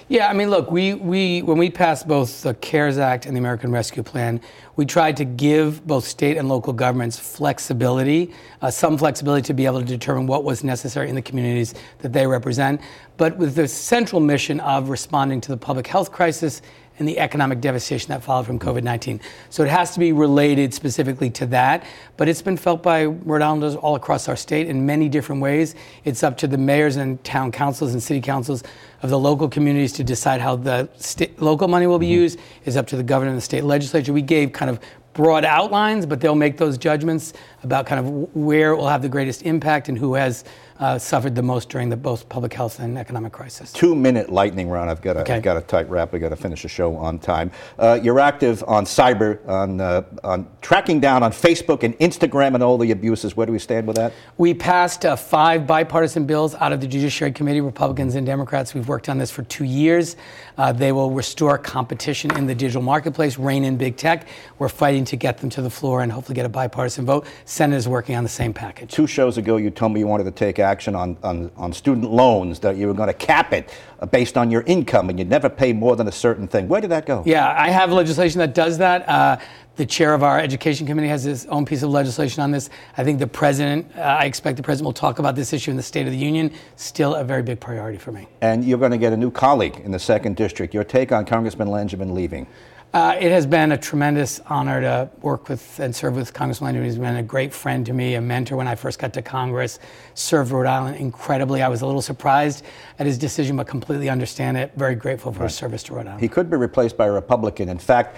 Yeah, 0.09 0.29
I 0.29 0.33
mean, 0.33 0.49
look, 0.49 0.71
we, 0.71 0.93
we 0.93 1.41
when 1.41 1.57
we 1.57 1.69
passed 1.69 2.07
both 2.07 2.43
the 2.43 2.53
CARES 2.53 2.97
Act 2.97 3.25
and 3.25 3.35
the 3.35 3.39
American 3.39 3.71
Rescue 3.71 4.03
Plan, 4.03 4.39
we 4.75 4.85
tried 4.85 5.17
to 5.17 5.25
give 5.25 5.85
both 5.85 6.05
state 6.05 6.37
and 6.37 6.47
local 6.47 6.71
governments 6.71 7.19
flexibility, 7.19 8.33
uh, 8.61 8.71
some 8.71 8.97
flexibility 8.97 9.45
to 9.47 9.53
be 9.53 9.65
able 9.65 9.79
to 9.79 9.85
determine 9.85 10.27
what 10.27 10.43
was 10.43 10.63
necessary 10.63 11.09
in 11.09 11.15
the 11.15 11.21
communities 11.21 11.73
that 11.99 12.13
they 12.13 12.25
represent, 12.25 12.79
but 13.17 13.37
with 13.37 13.55
the 13.55 13.67
central 13.67 14.21
mission 14.21 14.59
of 14.61 14.89
responding 14.89 15.41
to 15.41 15.49
the 15.49 15.57
public 15.57 15.87
health 15.87 16.11
crisis 16.11 16.61
and 16.99 17.07
the 17.07 17.19
economic 17.19 17.61
devastation 17.61 18.09
that 18.09 18.23
followed 18.23 18.45
from 18.45 18.59
COVID 18.59 18.83
19. 18.83 19.19
So 19.49 19.63
it 19.63 19.69
has 19.69 19.91
to 19.93 19.99
be 19.99 20.11
related 20.13 20.73
specifically 20.73 21.29
to 21.31 21.45
that, 21.47 21.83
but 22.17 22.27
it's 22.27 22.41
been 22.41 22.57
felt 22.57 22.81
by 22.81 23.05
Rhode 23.05 23.41
Islanders 23.41 23.75
all 23.75 23.95
across 23.95 24.27
our 24.27 24.35
state 24.35 24.67
in 24.67 24.85
many 24.85 25.09
different 25.09 25.41
ways. 25.41 25.75
It's 26.05 26.23
up 26.23 26.37
to 26.37 26.47
the 26.47 26.57
mayors 26.57 26.95
and 26.95 27.23
town 27.23 27.51
councils 27.51 27.93
and 27.93 28.01
city 28.01 28.21
councils 28.21 28.63
of 29.03 29.09
the 29.09 29.19
local 29.19 29.47
communities 29.47 29.93
to 29.93 30.03
decide 30.03 30.41
how 30.41 30.55
the 30.55 30.89
local 31.37 31.67
money 31.67 31.87
will 31.87 31.99
be 31.99 32.07
mm-hmm. 32.07 32.13
used. 32.13 32.39
It's 32.65 32.75
up 32.75 32.87
to 32.87 32.97
the 32.97 33.03
governor 33.03 33.29
and 33.29 33.37
the 33.37 33.41
state 33.43 33.63
legislature. 33.63 34.13
We 34.13 34.21
gave 34.21 34.51
kind 34.51 34.69
of 34.69 34.79
broad 35.17 35.43
outlines, 35.43 36.05
but 36.05 36.21
they'll 36.21 36.35
make 36.35 36.57
those 36.57 36.77
judgments 36.77 37.33
about 37.63 37.87
kind 37.87 37.99
of 37.99 38.35
where 38.35 38.71
it 38.71 38.77
will 38.77 38.87
have 38.87 39.01
the 39.01 39.09
greatest 39.09 39.41
impact 39.41 39.89
and 39.89 39.97
who 39.97 40.13
has 40.13 40.43
uh, 40.79 40.97
suffered 40.97 41.35
the 41.35 41.41
most 41.41 41.69
during 41.69 41.89
the 41.89 41.97
both 41.97 42.27
public 42.29 42.53
health 42.53 42.79
and 42.79 42.97
economic 42.97 43.33
crisis. 43.33 43.71
Two 43.71 43.95
minute 43.95 44.29
lightning 44.29 44.69
round. 44.69 44.89
I've 44.89 45.01
got 45.01 45.17
a, 45.17 45.21
okay. 45.21 45.35
I've 45.35 45.43
got 45.43 45.57
a 45.57 45.61
tight 45.61 45.89
wrap. 45.89 46.13
We've 46.13 46.21
got 46.21 46.29
to 46.29 46.35
finish 46.35 46.63
the 46.63 46.69
show 46.69 46.95
on 46.95 47.19
time. 47.19 47.51
Uh, 47.79 47.99
you're 48.01 48.19
active 48.19 48.63
on 48.67 48.85
cyber, 48.85 49.45
on, 49.47 49.81
uh, 49.81 50.03
on 50.23 50.47
tracking 50.61 50.99
down 50.99 51.23
on 51.23 51.31
Facebook 51.31 51.83
and 51.83 51.97
Instagram 51.99 52.53
and 52.53 52.63
all 52.63 52.77
the 52.77 52.91
abuses. 52.91 53.35
Where 53.35 53.45
do 53.45 53.51
we 53.51 53.59
stand 53.59 53.87
with 53.87 53.95
that? 53.95 54.13
We 54.37 54.53
passed 54.53 55.05
uh, 55.05 55.15
five 55.15 55.65
bipartisan 55.65 56.25
bills 56.25 56.55
out 56.55 56.71
of 56.71 56.81
the 56.81 56.87
Judiciary 56.87 57.31
Committee, 57.31 57.61
Republicans 57.61 58.15
and 58.15 58.25
Democrats. 58.25 58.73
We've 58.73 58.87
worked 58.87 59.09
on 59.09 59.17
this 59.17 59.31
for 59.31 59.43
two 59.43 59.65
years. 59.65 60.15
Uh, 60.57 60.71
they 60.71 60.91
will 60.91 61.11
restore 61.11 61.57
competition 61.57 62.35
in 62.37 62.47
the 62.47 62.55
digital 62.55 62.81
marketplace, 62.81 63.37
rein 63.37 63.63
in 63.63 63.77
big 63.77 63.95
tech. 63.95 64.27
We're 64.57 64.69
fighting 64.69 65.05
to 65.05 65.15
get 65.15 65.37
them 65.37 65.49
to 65.51 65.61
the 65.61 65.69
floor 65.69 66.01
and 66.01 66.11
hopefully 66.11 66.35
get 66.35 66.45
a 66.45 66.49
bipartisan 66.49 67.05
vote. 67.05 67.27
Senate 67.45 67.75
is 67.75 67.87
working 67.87 68.15
on 68.15 68.23
the 68.23 68.29
same 68.29 68.53
package. 68.53 68.91
Two 68.91 69.07
shows 69.07 69.37
ago, 69.37 69.57
you 69.57 69.69
told 69.69 69.93
me 69.93 69.99
you 69.99 70.07
wanted 70.07 70.23
to 70.23 70.31
take 70.31 70.59
action 70.59 70.95
on, 70.95 71.17
on, 71.23 71.51
on 71.57 71.71
student 71.73 72.11
loans 72.11 72.59
that 72.59 72.75
you 72.75 72.87
were 72.87 72.93
going 72.93 73.07
to 73.07 73.13
cap 73.13 73.53
it 73.53 73.71
uh, 73.99 74.05
based 74.05 74.37
on 74.37 74.49
your 74.49 74.61
income 74.63 75.09
and 75.09 75.19
you'd 75.19 75.29
never 75.29 75.49
pay 75.49 75.73
more 75.73 75.95
than 75.95 76.07
a 76.07 76.11
certain 76.11 76.47
thing. 76.47 76.67
Where 76.67 76.81
did 76.81 76.91
that 76.91 77.05
go? 77.05 77.23
Yeah, 77.25 77.53
I 77.57 77.69
have 77.69 77.91
legislation 77.91 78.39
that 78.39 78.55
does 78.55 78.79
that. 78.79 79.07
Uh, 79.07 79.37
the 79.77 79.85
chair 79.85 80.13
of 80.13 80.23
our 80.23 80.39
education 80.39 80.85
committee 80.85 81.07
has 81.07 81.23
his 81.23 81.45
own 81.45 81.65
piece 81.65 81.83
of 81.83 81.89
legislation 81.89 82.43
on 82.43 82.51
this. 82.51 82.69
I 82.97 83.03
think 83.03 83.19
the 83.19 83.27
president, 83.27 83.89
uh, 83.95 84.01
I 84.01 84.25
expect 84.25 84.57
the 84.57 84.63
president 84.63 84.85
will 84.85 84.93
talk 84.93 85.19
about 85.19 85.35
this 85.35 85.53
issue 85.53 85.71
in 85.71 85.77
the 85.77 85.83
State 85.83 86.07
of 86.07 86.11
the 86.11 86.17
Union. 86.17 86.51
Still 86.75 87.15
a 87.15 87.23
very 87.23 87.43
big 87.43 87.59
priority 87.59 87.99
for 87.99 88.11
me. 88.11 88.27
And 88.41 88.65
you're 88.65 88.79
going 88.79 88.91
to 88.91 88.97
get 88.97 89.13
a 89.13 89.17
new 89.17 89.31
colleague 89.31 89.79
in 89.83 89.91
the 89.91 89.99
second 89.99 90.35
district. 90.35 90.73
Your 90.73 90.83
take 90.83 91.11
on 91.11 91.25
Congressman 91.25 91.67
Langevin 91.67 92.13
leaving? 92.13 92.47
Uh, 92.93 93.15
it 93.19 93.31
has 93.31 93.45
been 93.45 93.73
a 93.73 93.77
tremendous 93.77 94.39
honor 94.47 94.79
to 94.79 95.09
work 95.21 95.49
with 95.49 95.79
and 95.79 95.95
serve 95.95 96.15
with 96.15 96.33
Congressman 96.33 96.73
Langevin. 96.73 96.85
He's 96.85 96.97
been 96.97 97.17
a 97.17 97.21
great 97.21 97.53
friend 97.53 97.85
to 97.85 97.93
me, 97.93 98.15
a 98.15 98.21
mentor 98.21 98.55
when 98.55 98.67
I 98.67 98.75
first 98.75 98.97
got 98.97 99.13
to 99.13 99.21
Congress. 99.21 99.77
Served 100.15 100.51
Rhode 100.51 100.65
Island 100.65 100.95
incredibly. 100.95 101.61
I 101.61 101.67
was 101.67 101.81
a 101.81 101.85
little 101.85 102.01
surprised 102.01 102.65
at 102.97 103.05
his 103.05 103.17
decision, 103.17 103.57
but 103.57 103.67
completely 103.67 104.09
understand 104.09 104.57
it. 104.57 104.71
Very 104.75 104.95
grateful 104.95 105.31
for 105.33 105.43
his 105.43 105.53
service 105.53 105.83
to 105.83 105.93
Rhode 105.93 106.07
Island. 106.07 106.21
He 106.21 106.29
could 106.29 106.49
be 106.49 106.55
replaced 106.55 106.97
by 106.97 107.07
a 107.07 107.11
Republican. 107.11 107.69
In 107.69 107.77
fact, 107.77 108.15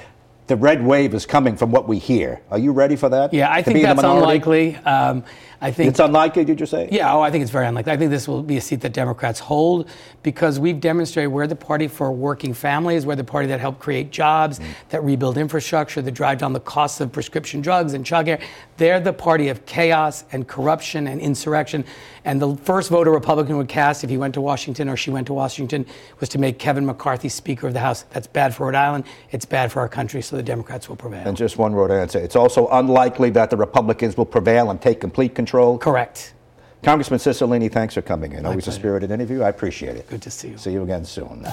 the 0.50 0.56
red 0.56 0.84
wave 0.84 1.14
is 1.14 1.28
coming 1.28 1.56
from 1.56 1.70
what 1.70 1.88
we 1.88 2.00
hear. 2.00 2.42
Are 2.50 2.58
you 2.58 2.72
ready 2.72 2.96
for 2.96 3.08
that? 3.08 3.32
Yeah, 3.32 3.54
I 3.54 3.60
To 3.60 3.66
think 3.66 3.76
be 3.76 3.84
in 3.84 3.90
the 3.90 4.02
that's 4.02 4.04
unlikely. 4.04 4.76
Um, 4.78 5.24
I 5.62 5.72
think 5.72 5.90
It's 5.90 6.00
unlikely, 6.00 6.46
did 6.46 6.60
you 6.60 6.66
say? 6.66 6.88
Yeah, 6.90 7.14
oh, 7.14 7.22
I 7.22 7.32
think 7.32 7.42
it's 7.42 7.52
very 7.52 7.68
unlikely. 7.68 7.92
I 7.92 7.98
think 7.98 8.12
this 8.12 8.30
will 8.30 8.42
be 8.42 8.56
a 8.56 8.62
seat 8.62 8.80
that 8.82 8.94
Democrats 8.94 9.40
hold 9.40 9.90
because 10.24 10.58
we've 10.58 10.80
demonstrated 10.80 11.32
we're 11.32 11.48
the 11.48 11.56
party 11.56 11.88
for 11.88 12.12
working 12.14 12.54
families, 12.54 13.06
we're 13.06 13.18
the 13.18 13.26
party 13.26 13.48
that 13.50 13.60
helped 13.60 13.80
create 13.80 14.10
jobs, 14.10 14.62
that 14.88 15.04
rebuild 15.04 15.38
infrastructure, 15.38 16.02
that 16.02 16.12
drive 16.12 16.38
down 16.38 16.54
the 16.54 16.62
costs 16.62 17.02
of 17.02 17.12
prescription 17.12 17.60
drugs 17.60 17.94
and 17.94 18.06
childcare. 18.06 18.42
They're 18.78 19.02
the 19.02 19.12
party 19.12 19.50
of 19.50 19.66
chaos 19.66 20.24
and 20.32 20.48
corruption 20.48 21.08
and 21.08 21.20
insurrection. 21.20 21.84
And 22.24 22.42
the 22.42 22.56
first 22.56 22.90
vote 22.90 23.08
a 23.08 23.12
Republican 23.12 23.58
would 23.58 23.68
cast 23.68 24.04
if 24.06 24.10
he 24.10 24.18
went 24.18 24.34
to 24.36 24.42
Washington 24.42 24.88
or 24.88 24.96
she 24.96 25.12
went 25.12 25.28
to 25.28 25.34
Washington 25.34 25.86
was 26.22 26.30
to 26.30 26.38
make 26.38 26.58
Kevin 26.58 26.86
McCarthy 26.86 27.28
Speaker 27.28 27.68
of 27.68 27.74
the 27.74 27.80
House. 27.82 28.06
That's 28.12 28.28
bad 28.28 28.56
for 28.56 28.68
Rhode 28.68 28.76
Island. 28.76 29.04
It's 29.32 29.46
bad 29.46 29.74
for 29.74 29.82
our 29.82 29.90
country, 29.90 30.22
so 30.22 30.38
the 30.40 30.44
Democrats 30.44 30.88
will 30.88 30.96
prevail. 30.96 31.28
And 31.28 31.36
just 31.36 31.58
one 31.58 31.74
word 31.74 31.92
answer. 31.92 32.18
It's 32.18 32.38
also 32.38 32.70
unlikely 32.70 33.30
that 33.32 33.50
the 33.50 33.58
Republicans 33.58 34.16
will 34.16 34.26
prevail 34.26 34.72
and 34.72 34.82
take 34.82 35.02
complete 35.02 35.36
control. 35.36 35.78
Correct. 35.78 36.34
Congressman 36.82 37.20
Cicilline, 37.20 37.70
thanks 37.70 37.94
for 37.94 38.02
coming 38.02 38.32
in. 38.32 38.46
Always 38.46 38.68
a 38.68 38.72
spirited 38.72 39.12
interview. 39.12 39.42
I 39.42 39.50
appreciate 39.50 39.98
it. 39.98 40.10
Good 40.10 40.22
to 40.22 40.32
see 40.32 40.50
you. 40.50 40.58
See 40.58 40.72
you 40.72 40.84
again 40.84 41.04
soon. 41.04 41.46